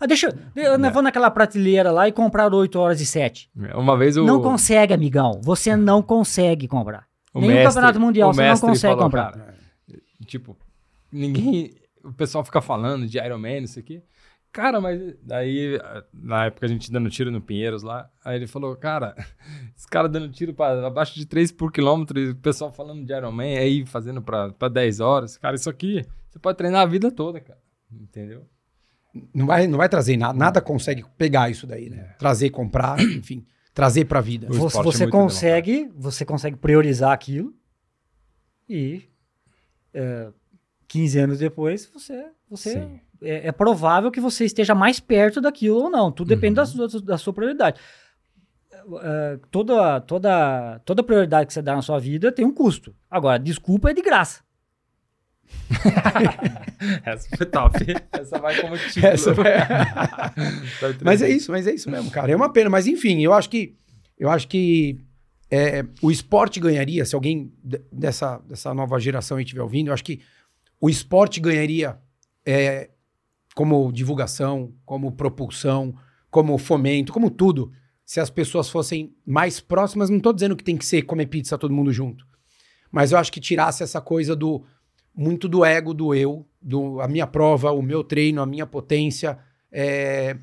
[0.00, 0.62] Ah, deixa eu.
[0.62, 0.90] Eu É.
[0.92, 3.50] vou naquela prateleira lá e comprar 8 horas e 7.
[3.74, 5.40] Uma vez o, Não consegue, amigão.
[5.42, 7.04] Você não consegue comprar.
[7.34, 9.32] o Nem o mestre- campeonato mundial o você não consegue falou, comprar.
[9.32, 9.54] cara,
[10.24, 10.56] tipo,
[11.10, 11.74] ninguém.
[12.04, 14.02] O pessoal fica falando de Iron Man, isso aqui.
[14.50, 15.78] Cara, mas daí,
[16.12, 19.14] na época a gente dando tiro no Pinheiros lá, aí ele falou, cara,
[19.76, 23.12] esse cara dando tiro pra abaixo de 3 por quilômetro e o pessoal falando de
[23.12, 25.36] Iron Man, aí fazendo pra, pra 10 horas.
[25.36, 27.58] Cara, isso aqui você pode treinar a vida toda, cara.
[27.92, 28.46] Entendeu?
[29.34, 32.14] Não vai, não vai trazer nada, nada consegue pegar isso daí, né?
[32.18, 34.48] Trazer, comprar, enfim, trazer pra vida.
[34.48, 37.54] O Você, é você muito consegue, você consegue priorizar aquilo
[38.68, 39.08] e
[39.92, 40.30] é,
[40.88, 42.88] 15 anos depois você, você
[43.22, 46.10] é, é provável que você esteja mais perto daquilo ou não.
[46.10, 46.88] Tudo depende da, Uhum.
[46.88, 47.78] sua, da sua prioridade.
[49.02, 52.94] É, toda, toda, toda prioridade que você dá na sua vida tem um custo.
[53.10, 54.40] Agora, desculpa é de graça.
[57.04, 57.78] Essa foi top.
[58.12, 59.36] Essa vai como título.
[60.80, 62.30] Vai- mas é isso, mas é isso mesmo, cara.
[62.32, 63.74] É uma pena, mas enfim, eu acho que
[64.18, 64.98] eu acho que
[65.50, 69.94] é, o esporte ganharia, se alguém de- dessa, dessa nova geração aí estiver ouvindo, eu
[69.94, 70.20] acho que
[70.80, 71.98] o esporte ganharia
[72.46, 72.90] é,
[73.54, 75.94] como divulgação, como propulsão,
[76.30, 77.72] como fomento, como tudo,
[78.04, 80.08] se as pessoas fossem mais próximas.
[80.10, 82.26] Não tô dizendo que tem que ser comer pizza todo mundo junto,
[82.90, 84.64] mas eu acho que tirasse essa coisa do
[85.14, 89.36] muito do ego do eu, do a minha prova, o meu treino, a minha potência,
[89.72, 90.38] é,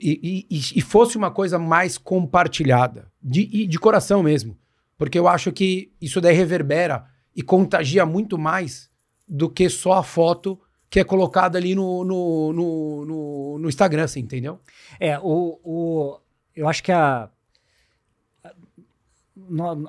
[0.00, 4.56] e, e- e fosse uma coisa mais compartilhada, de, de coração mesmo.
[4.96, 7.04] Porque eu acho que isso daí reverbera
[7.36, 8.88] e contagia muito mais
[9.26, 10.60] do que só a foto
[10.90, 14.60] que é colocada ali no, no, no, no- no Instagram, você entendeu?
[15.00, 16.20] É, o, o,
[16.54, 17.28] eu acho que a,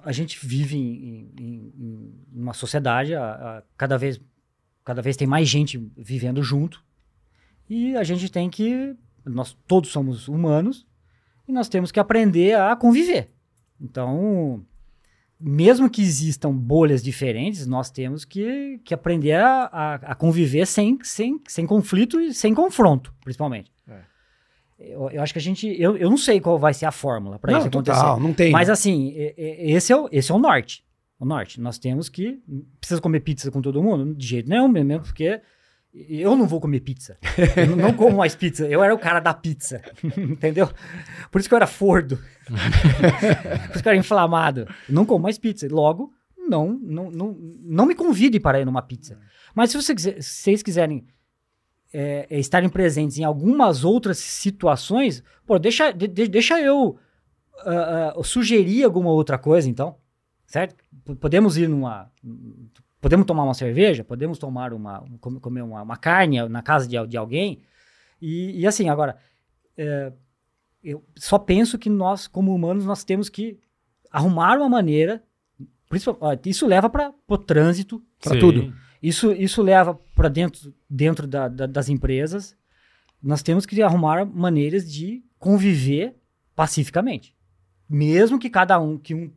[0.03, 3.23] a gente vive em, em- em uma sociedade, a,
[3.59, 4.19] a- cada, vez,
[4.83, 6.83] cada vez tem mais gente vivendo junto,
[7.69, 10.87] e a gente tem que, nós todos somos humanos,
[11.47, 13.31] e nós temos que aprender a conviver.
[13.79, 14.65] Então,
[15.47, 20.97] mesmo que existam bolhas diferentes, nós temos que, que aprender a, a, a conviver sem,
[21.03, 23.71] sem, sem conflito e sem confronto, principalmente.
[24.77, 25.67] Eu, eu acho que a gente.
[25.79, 27.97] Eu, eu não sei qual vai ser a fórmula para isso acontecer.
[27.97, 28.51] total, não tem.
[28.51, 30.83] Mas assim, esse é, o, esse é o norte.
[31.17, 31.61] O norte.
[31.61, 32.41] Nós temos que.
[32.79, 34.13] Precisa comer pizza com todo mundo?
[34.13, 35.39] De jeito nenhum, mesmo porque.
[36.09, 37.17] Eu não vou comer pizza.
[37.55, 38.67] Eu não- como mais pizza.
[38.67, 39.81] Eu era o cara da pizza.
[40.17, 40.69] Entendeu?
[41.31, 42.17] Por isso que eu era fordo.
[42.47, 44.67] Por isso que eu era inflamado.
[44.89, 45.65] Não como mais pizza.
[45.71, 49.17] Logo, não, não, não, não me convide para ir numa pizza.
[49.55, 51.05] Mas se, você se vocês quiserem
[51.93, 56.99] é, é, estarem presentes em algumas outras situações, pô, deixa, de- de- deixa eu
[57.65, 59.95] ah, ah, sugerir alguma outra coisa, então.
[60.45, 60.75] Certo?
[61.21, 62.11] Podemos ir numa.
[63.05, 65.05] Podemos tomar uma cerveja, podemos tomar uma.
[65.21, 67.61] com- comer uma, uma carne na casa de, de alguém.
[68.19, 69.15] E, e assim, agora.
[69.77, 70.11] é,
[70.83, 73.59] eu só penso que nós, como humanos, nós temos que
[74.09, 75.21] arrumar uma maneira.
[76.19, 78.39] ó, Isso leva para o trânsito, Sim.
[78.39, 78.73] tudo.
[79.03, 82.57] isso, isso leva para dentro, dentro da- da- das empresas.
[83.21, 86.15] Nós temos que arrumar maneiras de conviver
[86.55, 87.35] pacificamente.
[87.87, 89.31] Mesmo que cada um, que um,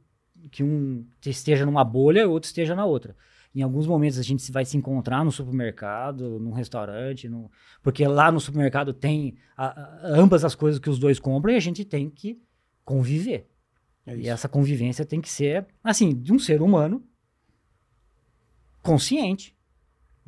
[0.50, 3.14] que um esteja numa bolha e outro esteja na outra.
[3.58, 7.50] Em alguns momentos a gente se- vai se encontrar no supermercado, num restaurante, no-
[7.82, 11.56] porque lá no supermercado tem a- a- ambas as coisas que os dois compram e
[11.56, 12.40] a gente tem que
[12.84, 13.48] conviver.
[14.06, 17.02] É E essa convivência tem que ser, assim, de um ser humano
[18.82, 19.56] consciente.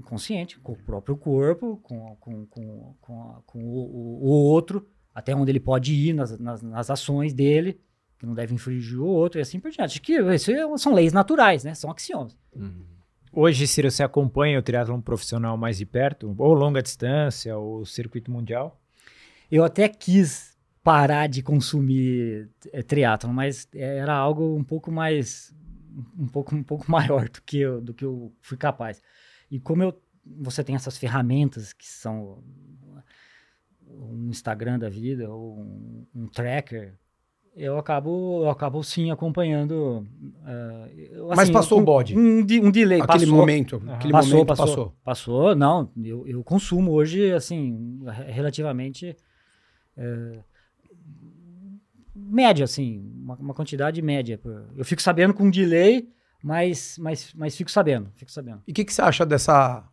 [0.02, 4.88] Consciente, com o próprio corpo, com, com, com, com, a- com o, o- o outro,
[5.14, 7.78] até onde ele pode ir nas, nas, nas ações dele,
[8.18, 9.92] que não deve infringir o outro, e assim por diante.
[9.92, 11.74] Acho que isso é- são leis naturais, né?
[11.74, 12.36] São axiomas.
[13.32, 16.34] Hoje, Ciro, você acompanha o triatlon profissional mais de perto?
[16.36, 18.80] Ou longa distância, ou circuito mundial?
[19.50, 25.54] Eu até quis parar de consumir é, triatlon, mas era algo um pouco mais
[26.16, 29.00] um pouco um pouco maior do que eu, do que eu fui capaz.
[29.50, 32.42] E como eu você tem essas ferramentas que são
[33.86, 36.94] um Instagram da vida ou um, um tracker,
[37.57, 40.07] eu acabo eu acabo sim acompanhando.
[40.46, 42.16] eh, eu, Mas assim, passou um- o bode.
[42.16, 43.01] Um, um delay.
[43.01, 43.36] Aquele passou.
[43.36, 44.96] momento, aquele passou, momento passou, passou.
[45.05, 45.55] passou.
[45.57, 49.16] não, eu, eu consumo hoje, assim, re- relativamente
[49.96, 50.40] é,
[52.14, 54.40] média, assim, uma, uma quantidade média.
[54.76, 56.09] Eu fico sabendo com delay,
[56.42, 58.62] mas, mas, mas fico sabendo, fico sabendo.
[58.66, 59.84] E o que, que você acha dessa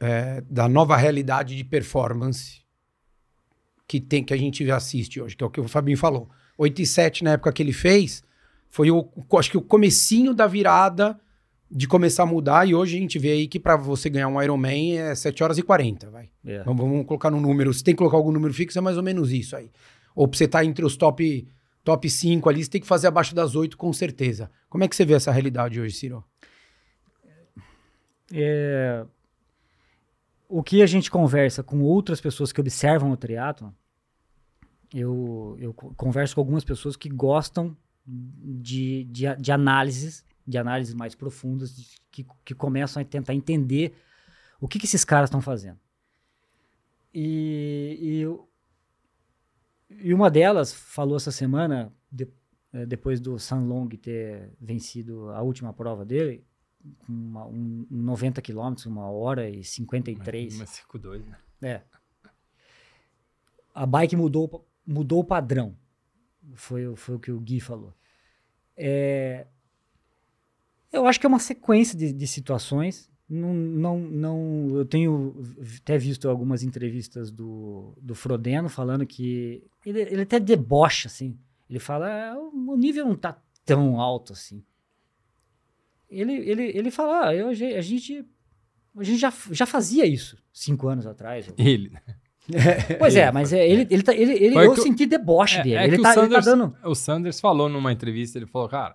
[0.00, 2.62] é, da nova realidade de performance
[3.86, 6.28] que tem que a gente assiste hoje, que é o que o Fabinho falou.
[6.62, 8.22] 8 e 7 na época que ele fez,
[8.70, 9.08] foi o
[9.38, 11.18] acho que o comecinho da virada
[11.70, 14.40] de começar a mudar e hoje a gente vê aí que para você ganhar um
[14.40, 16.28] Ironman é 7 horas e 40, vai.
[16.44, 16.62] É.
[16.62, 19.02] Vamos, vamos colocar no número, se tem que colocar algum número fixo é mais ou
[19.02, 19.70] menos isso aí.
[20.14, 21.48] Ou pra você estar entre os top
[21.82, 24.50] top 5 ali, você tem que fazer abaixo das 8 com certeza.
[24.68, 26.22] Como é que você vê essa realidade hoje, Ciro?
[28.32, 29.04] É,
[30.48, 33.70] o que a gente conversa com outras pessoas que observam o triatlon,
[34.94, 37.76] eu, eu co- converso com algumas pessoas que gostam
[38.06, 43.94] de, de, de análises, de análises mais profundas, de- que, que começam a tentar entender
[44.60, 45.78] o que, que esses caras estão fazendo.
[47.14, 48.24] E,
[49.90, 52.28] e, e uma delas falou essa semana, de-
[52.72, 56.44] eh, depois do Sanlong ter vencido a última prova dele,
[57.06, 60.58] com uma, um, 90 quilômetros, uma hora e 53.
[60.58, 61.38] Mas 5-2, né?
[61.62, 61.82] É.
[63.74, 65.76] A bike mudou, mudou o padrão.
[66.54, 67.92] Foi, o- foi o que o Gui falou.
[68.76, 69.46] É,
[70.92, 75.34] eu acho que é uma sequência de, de situações Não, não, não, eu tenho
[75.80, 81.38] até visto algumas entrevistas do, do Frodeno falando que ele, ele até debocha, assim.
[81.70, 84.62] Ele fala, "Ah, o nível não tá tão alto assim.
[86.10, 88.26] Ele, ele, ele fala, ah, eu, a gente,
[88.96, 91.48] a gente já, já fazia isso cinco anos atrás.
[91.56, 91.88] Ele.
[91.88, 92.02] né?
[92.98, 95.76] Pois é, mas é, ele, ele, tá, ele, ele eu senti deboche É, dele.
[95.76, 96.76] é ele, que tá, o, ele tá Sanders, dando.
[96.84, 98.94] o Sanders falou numa entrevista, ele falou, cara,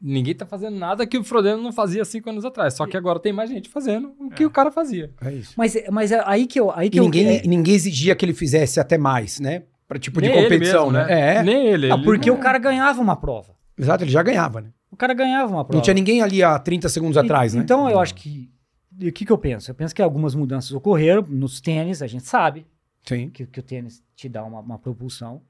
[0.00, 3.18] ninguém tá fazendo nada que o Frodeno não fazia cinco anos atrás, só que agora
[3.18, 5.10] tem mais gente fazendo o que o cara fazia.
[5.22, 5.54] É isso.
[5.56, 6.70] Mas, mas é aí que eu.
[6.74, 9.62] Aí que E ninguém, eu, é- e ninguém exigia que ele fizesse até mais, né?
[9.88, 11.36] Pra tipo de Nem ele competição, mesmo, né?
[11.36, 11.90] É, Nem ele.
[11.90, 13.54] Ah, ele- porque o cara ganhava uma prova.
[13.78, 14.70] exato, ele já ganhava, né?
[14.90, 15.76] O cara ganhava uma prova.
[15.76, 17.62] Não tinha ninguém ali há 30 segundos atrás, né?
[17.62, 18.50] Então eu acho que.
[18.98, 19.70] E o que, que eu penso?
[19.70, 22.66] Eu penso que algumas mudanças ocorreram nos tênis, a gente sabe
[23.04, 23.28] Sim.
[23.30, 25.42] que, que o tênis te dá uma, uma propulsão,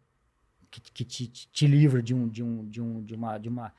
[0.71, 3.49] que, que te, te, te livra de, um, de, um, de, um, de, uma, de,
[3.49, 3.73] uma,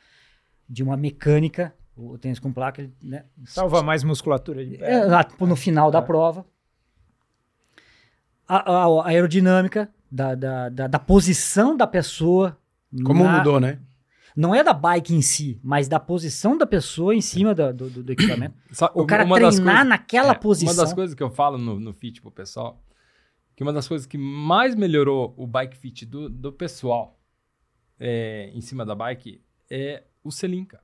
[0.69, 1.73] de uma mecânica.
[1.95, 3.25] O, tênis com placa, ele, né?
[3.45, 4.93] Salva mais musculatura de pé.
[5.07, 6.45] É, tipo, no final da prova.
[8.47, 12.57] A, a- a aerodinâmica da, da, da, da posição da pessoa.
[13.03, 13.79] Como na- mudou, né?
[14.37, 18.03] Não é da bike em si, mas da posição da pessoa em cima do, do,
[18.03, 18.55] do equipamento.
[18.71, 20.73] Sa- O cara treinar naquela é, posição.
[20.75, 22.79] Uma das coisas que eu falo no, no Fit pro pessoal,
[23.55, 27.19] que uma das coisas que mais melhorou o bike fit do, do pessoal
[27.99, 30.83] é, em cima da bike é o selim, cara.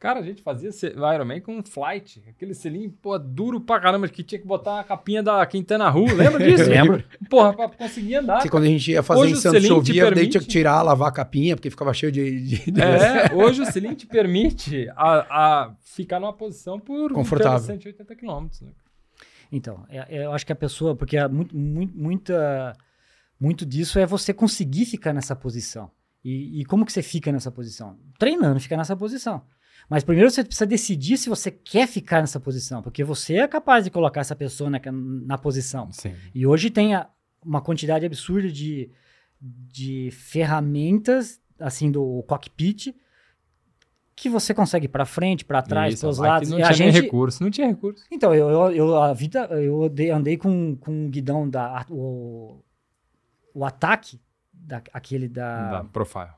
[0.00, 4.08] Cara, a gente fazia o Ironman com um flight, aquele selim, pô, duro pra caramba,
[4.08, 6.64] que tinha que botar a capinha da Quintana Rua, lembra disso?
[6.70, 7.04] Lembro.
[7.28, 8.36] Porra, pra conseguir andar.
[8.36, 10.80] Porque quando a gente ia fazer Hoje em Santos chovia, daí permite- tinha que tirar,
[10.80, 12.40] lavar a capinha, porque ficava cheio de...
[12.70, 17.60] de- É, hoje o selim te permite a, a ficar numa posição por Confortável.
[17.60, 18.70] 180 quilômetros, né?
[19.52, 22.72] Então, é- é- eu acho que a pessoa, porque é muito, muito, muita,
[23.38, 25.90] muito disso é você conseguir ficar nessa posição.
[26.24, 27.98] E, e como que você fica nessa posição?
[28.18, 29.42] Treinando, ficar nessa posição.
[29.88, 33.84] Mas primeiro você precisa decidir se você quer ficar nessa posição, porque você é capaz
[33.84, 35.90] de colocar essa pessoa na, na posição.
[35.92, 36.14] Sim.
[36.34, 37.08] E hoje tem a-
[37.44, 38.90] uma quantidade absurda de,
[39.40, 42.94] de ferramentas, assim, do cockpit,
[44.14, 46.50] que você consegue para frente, para trás, para os lados.
[46.50, 48.04] Não E tinha gente, recurso, não tinha recurso.
[48.10, 51.86] então, eu, eu, eu- a vida, eu andei, andei com, com o guidão da.
[51.88, 52.62] O,
[53.54, 54.20] o ataque,
[54.52, 55.70] da, aquele da.
[55.70, 56.28] Da profile.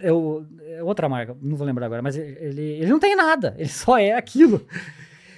[0.00, 3.68] Eu, é outra marca, não vou lembrar agora, mas ele, ele não tem nada, ele
[3.68, 4.66] só é aquilo.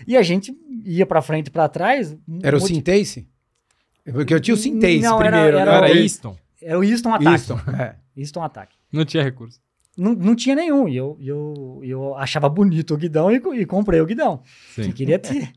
[0.06, 0.54] E a gente
[0.84, 2.16] ia pra frente e pra trás.
[2.42, 3.28] Era o modi- Syntace?
[4.12, 5.58] Porque eu tinha o Syntace Não, era- primeiro.
[5.58, 5.86] era né?
[5.88, 6.36] Era o- Easton.
[6.62, 7.30] Era o Easton Ataque.
[7.30, 7.94] Easton, é.
[8.16, 8.76] Easton Ataque.
[8.92, 9.60] Não tinha recurso.
[9.96, 10.88] Não, não tinha nenhum.
[10.88, 14.42] E eu, eu, eu achava bonito o guidão e, e comprei o guidão.
[14.74, 14.82] Sim.
[14.84, 15.52] Que queria ter.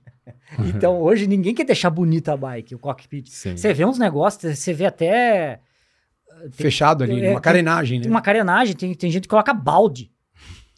[0.76, 3.30] Então, hoje, ninguém quer deixar bonita a bike, o cockpit.
[3.30, 3.56] Sim.
[3.56, 5.60] Você vê uns negócios, você vê até
[6.52, 8.04] Fechado ali, É, uma carenagem, né?
[8.04, 10.12] tem uma carenagem, tem, tem gente que coloca balde.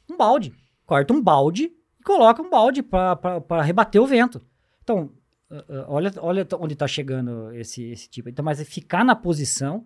[0.09, 0.53] Um balde.
[0.85, 4.41] Corta um balde e coloca um balde para rebater o vento.
[4.83, 5.11] Então,
[5.51, 8.29] ah, ah, olha, olha onde está chegando esse, esse tipo.
[8.29, 9.85] Então, mas ficar na posição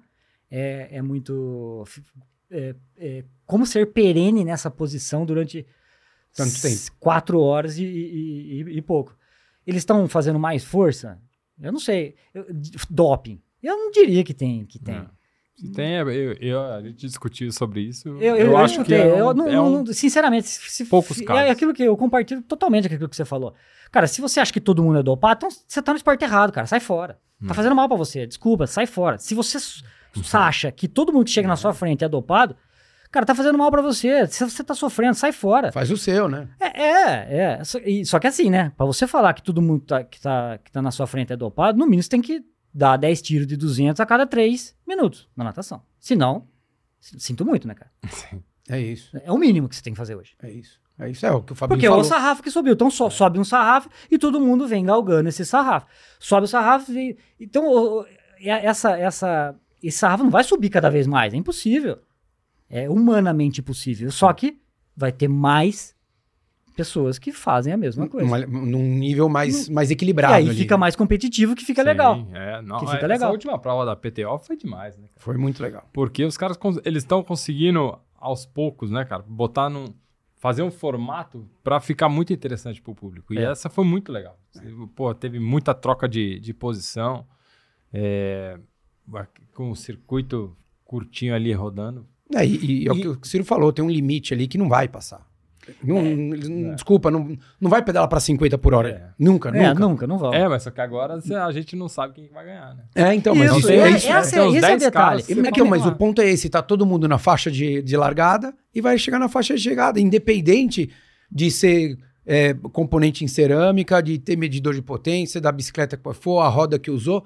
[0.50, 1.84] é, é muito.
[2.50, 5.66] é- é como ser perene nessa posição durante
[6.36, 6.80] Tanto tempo.
[7.00, 9.16] quatro horas e, e- e- e pouco.
[9.68, 11.20] Eles estão fazendo mais força?
[11.60, 12.16] Eu não sei.
[12.34, 12.46] Eu-
[12.90, 13.42] doping.
[13.62, 14.66] Eu não diria que tem.
[14.66, 14.96] Que tem.
[14.96, 15.10] Não.
[15.56, 18.08] Se tem, eu, eu- a gente discutiu sobre isso.
[18.10, 21.18] Eu, Eu, eu, acho que é um, eu não- é um- não- sinceramente, se, poucos
[21.18, 21.44] se- casos.
[21.44, 23.54] é aquilo que eu compartilho totalmente aquilo que você falou.
[23.92, 26.52] Cara, se você acha que todo mundo é dopado, então você tá no esporte errado,
[26.52, 27.20] cara, sai fora.
[27.42, 27.48] Hum.
[27.48, 29.18] Tá fazendo mal pra você, desculpa, sai fora.
[29.20, 29.58] Se você
[30.34, 32.56] acha que todo mundo que chega na sua frente é dopado,
[33.12, 34.26] cara, tá fazendo mal pra você.
[34.28, 35.72] Se você tá sofrendo, sai fora.
[35.72, 36.48] Faz o seu, né?
[36.60, 37.64] É, é, é.
[37.64, 38.72] Só, e- só que assim, né?
[38.76, 41.36] Pra você falar que todo mundo tá, que, tá, que tá na sua frente é
[41.38, 42.44] dopado, no mínimo você tem que
[42.74, 45.82] dar 10 tiros de 200 a cada 3 minutos na natação.
[46.00, 46.48] Senão,
[47.02, 47.92] s- sinto muito, né, cara?
[48.70, 50.36] É isso, É o mínimo que você tem que fazer hoje.
[50.42, 50.80] é isso.
[50.98, 52.02] É isso, é o que o Fabinho Porque é falou.
[52.02, 52.74] o sarrafo que subiu.
[52.74, 55.86] Então so- sobe um sarrafo e todo mundo vem galgando esse sarrafo.
[56.18, 57.18] Sobe o sarrafo e...
[57.40, 58.06] Então,
[58.40, 61.34] é- essa, essa, esse sarrafo não vai subir cada vez mais.
[61.34, 62.00] É impossível.
[62.70, 64.10] É humanamente impossível.
[64.12, 64.58] Só que
[64.96, 65.94] vai ter mais
[66.74, 68.26] pessoas que fazem a mesma coisa.
[68.28, 70.80] Uma- num nível mais, mais e equilibrado aí ali, fica né?
[70.80, 72.28] mais competitivo que fica Sim, legal.
[72.34, 73.32] É, não, Que fica essa legal.
[73.32, 75.08] última prova da PTO foi demais, né?
[75.08, 75.20] cara?
[75.24, 75.88] Foi muito legal.
[75.94, 79.94] Porque os caras, eles estão conseguindo, aos poucos, né, cara, botar num...
[80.36, 83.34] Fazer um formato pra ficar muito interessante pro público.
[83.34, 83.44] E É.
[83.52, 84.38] essa foi muito legal.
[84.94, 87.26] Pô, teve muita troca de, de posição.
[87.94, 88.60] é,
[89.54, 92.06] com o circuito curtinho ali rodando.
[92.36, 94.68] É, e, e é o que o Ciro falou, tem um limite ali que não
[94.68, 95.26] vai passar.
[95.84, 98.90] Não, eles não- Desculpa, não, não vai pedalar pra 50 por hora.
[98.90, 99.10] É.
[99.18, 99.80] Nunca, É, nunca.
[99.80, 100.34] nunca, não vão.
[100.34, 102.84] É, mas só que agora a gente não sabe quem que vai ganhar, né?
[102.96, 104.08] É, então, mas Isso, isso, é, é isso.
[104.12, 105.24] essa- Tem uns esse é o 10 detalhe.
[105.28, 108.54] É, então, mas o ponto é esse, tá todo mundo na faixa de, de largada
[108.74, 110.90] e vai chegar na faixa de chegada, independente
[111.32, 116.40] de ser é, componente em cerâmica, de ter medidor de potência, da bicicleta que for,
[116.40, 117.26] a roda que usou,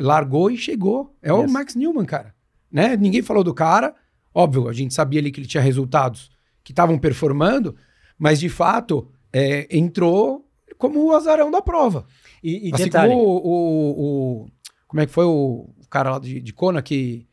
[0.00, 1.14] largou e chegou.
[1.22, 1.52] É o Yes.
[1.52, 2.34] Max Newman, cara.
[2.70, 2.96] Né?
[2.96, 3.94] Ninguém falou do cara.
[4.34, 6.30] Óbvio, a gente sabia ali que ele tinha resultados
[6.64, 7.76] que estavam performando,
[8.18, 10.48] mas de fato é, entrou
[10.78, 12.06] como o azarão da prova.
[12.42, 14.48] E, e assim detalhe, como o, o- o-
[14.88, 17.26] Como é que foi o cara lá de, de Kona que.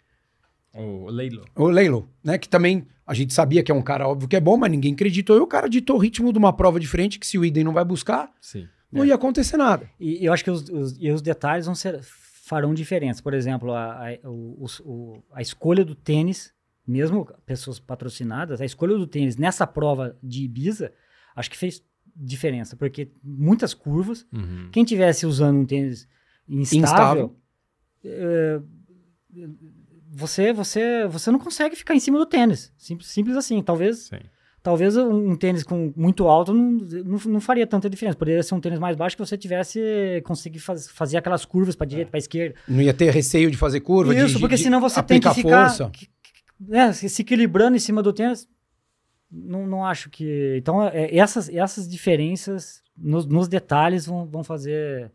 [0.73, 1.43] O Leilo.
[1.55, 2.37] O Leilo, né?
[2.37, 4.93] Que também a gente sabia que é um cara óbvio que é bom, mas ninguém
[4.93, 5.35] acreditou.
[5.35, 7.73] E o cara ditou o ritmo de uma prova diferente que se o Idem não
[7.73, 8.67] vai buscar, Sim.
[8.91, 9.89] não ia acontecer nada.
[9.99, 13.21] E eu acho que os, os, e os detalhes vão ser, farão diferença.
[13.21, 16.53] Por exemplo, a, a, o- o- a escolha do tênis,
[16.87, 20.91] mesmo pessoas patrocinadas, a escolha do tênis nessa prova de Ibiza,
[21.35, 21.83] acho que fez
[22.15, 24.69] diferença, porque muitas curvas, Uhum.
[24.71, 26.07] quem tivesse usando um tênis
[26.49, 27.35] instável, Instável.
[28.03, 28.61] eh,
[30.13, 32.73] você, você, você não consegue ficar em cima do tênis.
[32.77, 33.61] Simples, simples assim.
[33.61, 34.17] Talvez Sim.
[34.63, 36.63] Talvez um, tênis com muito alto não,
[37.03, 38.15] não, não faria tanta diferença.
[38.15, 41.87] Poderia ser um tênis mais baixo que você tivesse conseguir faz- fazer aquelas curvas para
[41.87, 42.53] direita, para esquerda.
[42.67, 45.27] Não ia ter receio de fazer curva, Isso, de, porque de senão você tem que
[45.27, 45.89] aplicar ficar força.
[45.89, 46.07] que-
[46.67, 48.47] né, se, equilibrando em cima do tênis.
[49.29, 50.55] Não, não acho que.
[50.57, 55.11] Então, é, essas, essas diferenças nos, nos detalhes vão, vão fazer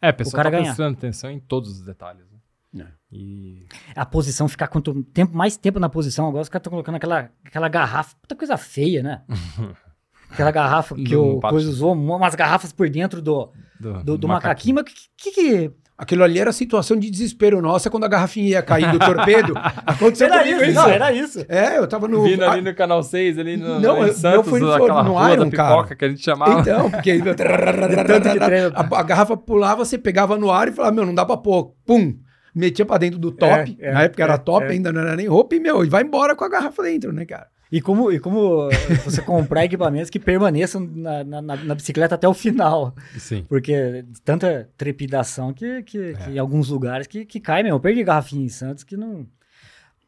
[0.00, 2.24] É, a pessoa cara tá prestando atenção em todos os detalhes.
[2.72, 2.84] Né?
[2.84, 2.86] É.
[3.12, 6.28] E a posição ficar quanto tempo, mais tempo na posição.
[6.28, 8.16] Agora os caras estão colocando aquela, aquela garrafa.
[8.20, 9.22] Puta coisa feia, né?
[10.30, 11.40] Aquela garrafa que o.
[11.40, 13.50] Coisa usou, umas garrafas por dentro do,
[13.80, 14.74] do, do, do macaquinho.
[14.74, 18.46] Mas que, que, que, Aquilo ali era a situação de desespero nossa quando a garrafinha
[18.50, 19.52] ia cair do torpedo.
[19.84, 20.74] Aconteceu Era comigo isso, isso.
[20.80, 21.44] não, era isso.
[21.48, 22.22] É, eu tava no.
[22.22, 25.02] Vindo ali no canal 6, ali no, Não, no, eu- Santos, eu fui no- aquela
[25.02, 25.96] no rua Iron, da pipoca cara.
[25.96, 26.60] que a gente chamava.
[26.60, 28.72] Então, porque tanto que treina.
[28.76, 31.72] a, a garrafa pulava, você pegava no ar e falava, meu, não dá pra pôr.
[31.84, 32.14] Pum!
[32.54, 33.76] Metia pra dentro do top.
[33.80, 34.70] É, é, Na época é, era top, é.
[34.70, 37.24] ainda não era nem roupa, e, meu, e vai embora com a garrafa dentro, né,
[37.24, 37.46] cara?
[37.70, 38.68] E como, e como
[39.04, 42.94] você comprar equipamentos que permaneçam na, na, na- bicicleta até o final.
[43.18, 43.44] Sim.
[43.48, 46.12] Porque tanta trepidação que, que, É.
[46.14, 47.76] que em alguns lugares que, que cai mesmo.
[47.76, 49.26] Eu perdi garrafinha em Santos que não.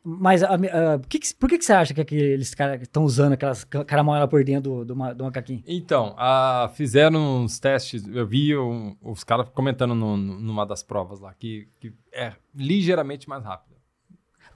[0.02, 3.04] Mas a, a- por, que, que- por que, que você acha que aqueles caras estão
[3.04, 5.62] usando aquelas ca- caramoela por dentro do, do, ma- do macaquinho?
[5.66, 10.82] Então, a- fizeram uns testes, eu vi um- os caras comentando no- no- numa das
[10.82, 13.76] provas lá, que, que é ligeiramente mais rápido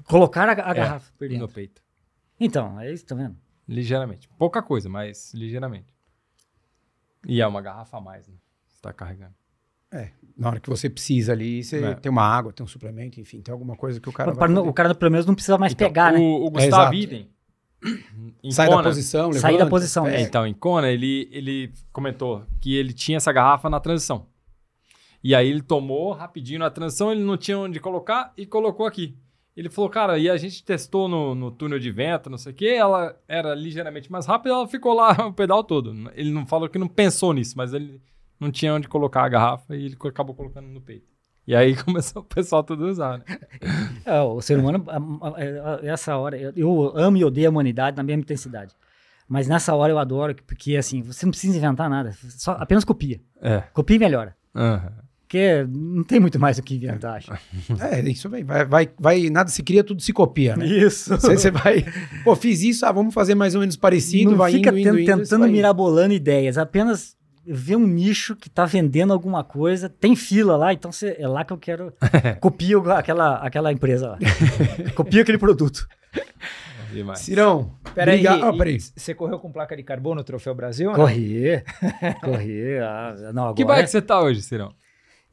[0.04, 1.48] Colocaram a, É, garrafa por no dentro.
[1.48, 1.82] peito.
[2.38, 3.36] Então, é isso, tá vendo?
[3.68, 4.28] Ligeiramente.
[4.38, 5.86] Pouca coisa, mas ligeiramente.
[7.26, 8.34] E é uma garrafa a mais, né?
[8.68, 9.34] Você tá carregando.
[10.36, 11.94] Na hora que você precisa ali, você É.
[11.94, 14.72] tem uma água, tem um suplemento, enfim, tem alguma coisa que o cara não- o
[14.72, 16.18] cara, pelo menos, não precisa mais Então, pegar, né?
[16.18, 16.94] O, o É, Gustavo.
[16.94, 17.30] Idem.
[18.42, 20.20] em Sai Kona- da posição, Sai levanta, da posição, é, é.
[20.22, 24.26] Então, em Kona, ele, ele comentou que ele tinha essa garrafa na transição.
[25.22, 29.16] E aí ele tomou rapidinho na transição, ele não tinha onde colocar e colocou aqui.
[29.56, 32.54] Ele falou, cara, e a gente testou no, no túnel de vento, não sei o
[32.54, 35.94] quê, ela era ligeiramente mais rápida, ela ficou lá o pedal todo.
[36.14, 38.00] Ele não falou que não pensou nisso, mas ele
[38.40, 41.06] não tinha onde colocar a garrafa e ele acabou colocando no peito.
[41.46, 43.24] E aí começou o pessoal todo a usar, né?
[44.04, 48.22] É, o ser humano, a- essa hora, eu, amo e odeio a humanidade na mesma
[48.22, 48.74] intensidade.
[49.26, 53.18] Mas nessa hora eu adoro, porque assim, você não precisa inventar nada, só, apenas copia.
[53.40, 53.60] É.
[53.72, 54.36] Copia e melhora.
[54.54, 55.03] Aham.
[55.34, 57.32] Porque não tem muito mais o que inventar, acho.
[57.82, 58.44] É, isso vem.
[58.44, 60.64] Vai, vai, vai, nada se cria, tudo se copia, né?
[60.64, 61.10] Isso.
[61.18, 61.84] Você, você vai.
[62.22, 64.88] Pô, fiz isso, ah, vamos fazer mais ou menos parecido, não vai fica indo, indo,
[65.00, 70.14] indo, isso tentando mirabolando ideias, apenas vê um nicho que tá vendendo alguma coisa, tem
[70.14, 71.92] fila lá, então cê- é lá que eu quero.
[72.40, 74.18] Copia aquela, aquela empresa lá.
[74.94, 75.84] Copia aquele produto.
[76.92, 77.18] Demais.
[77.18, 78.78] Cirão, Peraí, briga- ah, peraí.
[78.80, 80.92] você correu com placa de carbono no Troféu Brasil?
[80.92, 81.64] Correr.
[82.22, 82.82] Correr.
[82.84, 83.54] ah, não, agora.
[83.56, 84.72] Que bike você tá hoje, Cirão?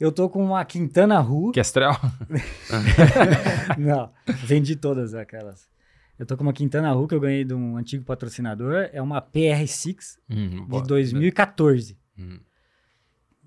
[0.02, 1.52] Eu tô com uma Quintana Ru.
[1.52, 1.91] Kestrel?
[3.78, 4.12] Não,
[4.45, 5.70] vendi todas aquelas.
[6.18, 8.89] Eu tô com uma Quintana Ru que eu ganhei de um antigo patrocinador.
[8.91, 10.82] É uma PR6 Hum, de boa.
[10.82, 11.95] 2014.
[12.18, 12.39] Hum.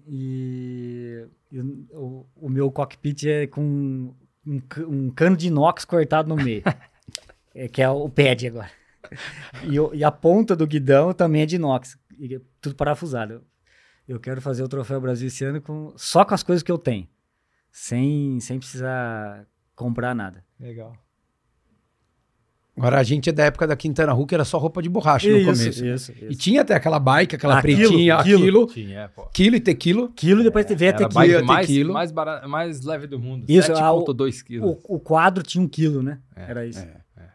[0.07, 4.15] E, e o, o meu cockpit é com
[4.47, 6.63] um, um cano de inox cortado no meio.
[7.53, 8.71] é, que é o pad agora.
[9.65, 11.99] E, e a ponta do guidão também é de inox.
[12.23, 13.43] é tudo parafusado.
[14.07, 16.79] Eu quero fazer o Troféu Brasil esse ano com, só com as coisas que eu
[16.79, 17.09] tenho.
[17.73, 20.45] Sem, sem precisar comprar nada.
[20.61, 20.95] Legal.
[22.77, 25.29] Agora a gente é da época da Quintana Roo, que era só roupa de borracha
[25.31, 25.69] no começo.
[25.85, 26.39] isso, E isso.
[26.41, 28.37] tinha até aquela bike, aquela Ah, pretinha, quilo.
[28.37, 29.27] aquilo, Tinha, é, pô.
[29.33, 30.09] quilo e tequilo.
[30.13, 31.15] Quilo e depois veio Era até a quilo.
[31.21, 31.47] bike Quilo.
[31.47, 31.93] mais, Quilo.
[31.95, 33.45] mais, barata, mais leve do mundo.
[33.49, 34.69] Isso, ah, o- 7,2 quilos.
[34.89, 36.19] O, o quadro tinha um quilo, né?
[36.35, 36.85] É, Era isso.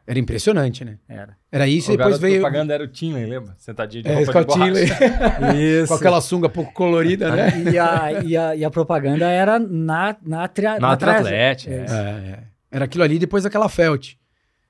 [0.10, 0.98] Era impressionante, né?
[1.08, 1.38] Era.
[1.52, 2.42] Era isso o e depois veio.
[2.42, 3.54] propaganda era o Tinley, lembra?
[3.60, 4.54] Sentadinho de É, roupa de.
[4.54, 4.86] Tinley,
[5.82, 5.88] Isso.
[5.90, 7.50] com aquela sunga pouco colorida, né?
[7.72, 11.74] E a, e, a, e a propaganda era na, na, tria, Na tria- Triathlete, é.
[11.74, 12.40] É, é.
[12.72, 14.14] Era aquilo ali depois aquela Felt.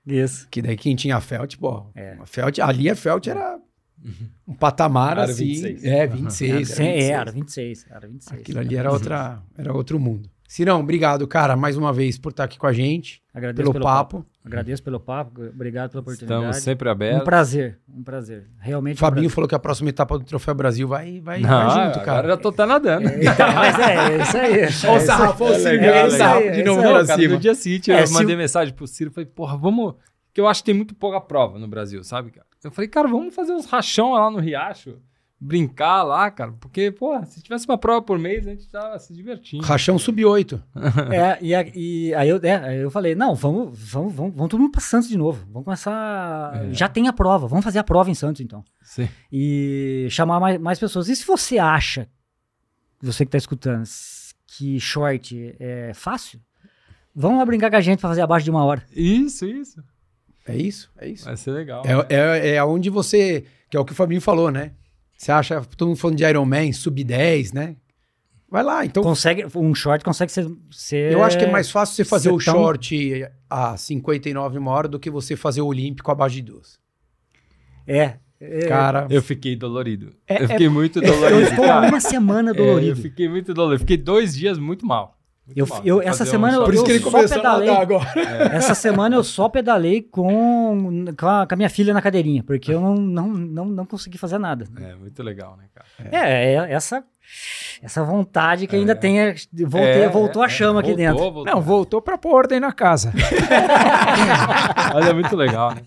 [0.06, 0.46] Isso.
[0.52, 2.18] Que daí quem tinha a Felt, pô, É.
[2.20, 3.58] a Felt, ali a Felt era
[4.48, 5.46] um patamar Era assim.
[5.46, 5.84] 26.
[5.86, 6.50] É, 26.
[6.50, 7.10] Era, era sim, 26.
[7.12, 8.42] era 26, era 26.
[8.42, 10.30] Aquilo ali era, outra, era outro mundo.
[10.48, 14.26] Cirão, obrigado, cara, mais uma vez por estar aqui com a gente, Agradeço pelo, papo.
[14.50, 16.42] Agradeço pelo papo, obrigado pela oportunidade.
[16.42, 17.24] Estamos sempre Um abertos.
[17.24, 18.48] prazer, um prazer.
[18.60, 21.50] Realmente O Fabinho um falou que a próxima etapa do Troféu Brasil vai, vai, Não,
[21.50, 22.28] vai junto, agora cara.
[22.30, 23.04] já tô até nadando.
[23.04, 23.24] prazer.
[23.34, 24.52] Então, mas é, é isso aí.
[24.52, 26.18] Olha o É olha o Ciro legal, virando legal.
[26.18, 27.34] sarrafo É de novo pra cima.
[27.36, 29.94] no dia seguinte É, eu mandei mensagem pro Ciro, falei, porra, vamos...
[30.34, 32.46] Que eu acho que tem muito pouca prova no Brasil, sabe, cara?
[32.64, 34.98] Eu falei, cara, vamos fazer uns rachão lá no Riacho,
[35.42, 39.14] brincar lá, cara, porque, porra, se tivesse uma prova por mês, a gente tava se
[39.14, 39.64] divertindo.
[39.64, 40.62] Rachão sub-8.
[41.14, 44.50] É, e, a- e aí eu, é, aí eu falei, não, vamos, vamos, vamos, vamos
[44.50, 45.46] todo mundo pra Santos de novo.
[45.50, 46.52] Vamos começar.
[46.66, 46.74] É.
[46.74, 48.64] Já tem a prova, vamos fazer a prova em Santos, então.
[48.82, 49.08] Sim.
[49.32, 51.08] E chamar mais, mais pessoas.
[51.08, 52.08] E se você acha,
[53.02, 53.84] você que tá escutando,
[54.46, 56.42] que short é fácil,
[57.16, 58.84] vamos lá brincar com a gente pra fazer abaixo de uma hora.
[58.94, 59.82] Isso, isso.
[60.46, 61.26] É isso, é isso.
[61.26, 61.84] Vai ser legal.
[62.10, 63.46] É, é, é onde você.
[63.70, 64.72] Que é o que o Fabinho falou, né?
[65.20, 67.76] Você acha, todo mundo falando de Iron Man, sub-10, né?
[68.50, 68.86] Vai lá.
[68.86, 70.50] Então, Consegue, um short consegue ser.
[70.72, 74.72] ser eu acho que é mais fácil você fazer o tão- short a 59 uma
[74.72, 76.80] hora do que você fazer o Olímpico abaixo de duas.
[77.86, 78.14] É.
[78.40, 80.16] é Cara, Eu fiquei dolorido.
[80.26, 81.88] É- eu fiquei muito eu dolorido, estou há cara.
[81.90, 82.92] uma semana É, dolorido.
[82.92, 83.82] eu fiquei muito dolorido.
[83.82, 85.19] Fiquei dois dias muito mal.
[85.56, 87.70] Eu- eu- essa semana eu- por isso que ele só começou pedalei.
[87.70, 88.10] a nadar agora.
[88.56, 92.72] Essa semana eu só pedalei com, com, a, com a minha filha na cadeirinha, porque
[92.74, 94.66] eu não, não, não, não consegui fazer nada.
[94.80, 95.88] É, muito legal, né, cara?
[96.12, 97.04] É, é essa,
[97.82, 98.96] essa vontade que ainda É.
[98.96, 99.20] tem.
[99.20, 99.36] é,
[99.66, 101.20] Voltei, É, voltou é, a chama aqui voltou, dentro.
[101.24, 101.46] Voltou.
[101.46, 103.12] Não, voltou pra pôr ordem na casa.
[104.94, 105.82] Mas é muito legal, né?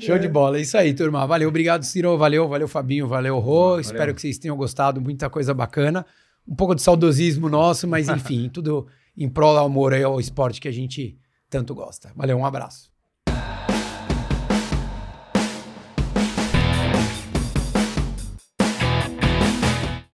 [0.00, 0.58] Show de bola.
[0.58, 1.26] É isso aí, turma.
[1.26, 2.16] Valeu, obrigado, Ciro.
[2.18, 3.06] Valeu, valeu, Fabinho.
[3.08, 3.78] Valeu, Rô.
[3.80, 5.00] Espero que vocês tenham gostado.
[5.00, 6.04] Muita coisa bacana.
[6.46, 8.86] Um pouco de saudosismo nosso, mas enfim, tudo
[9.16, 11.18] em prol do amor aí ao esporte que a gente
[11.48, 12.12] tanto gosta.
[12.14, 12.95] Valeu, um abraço.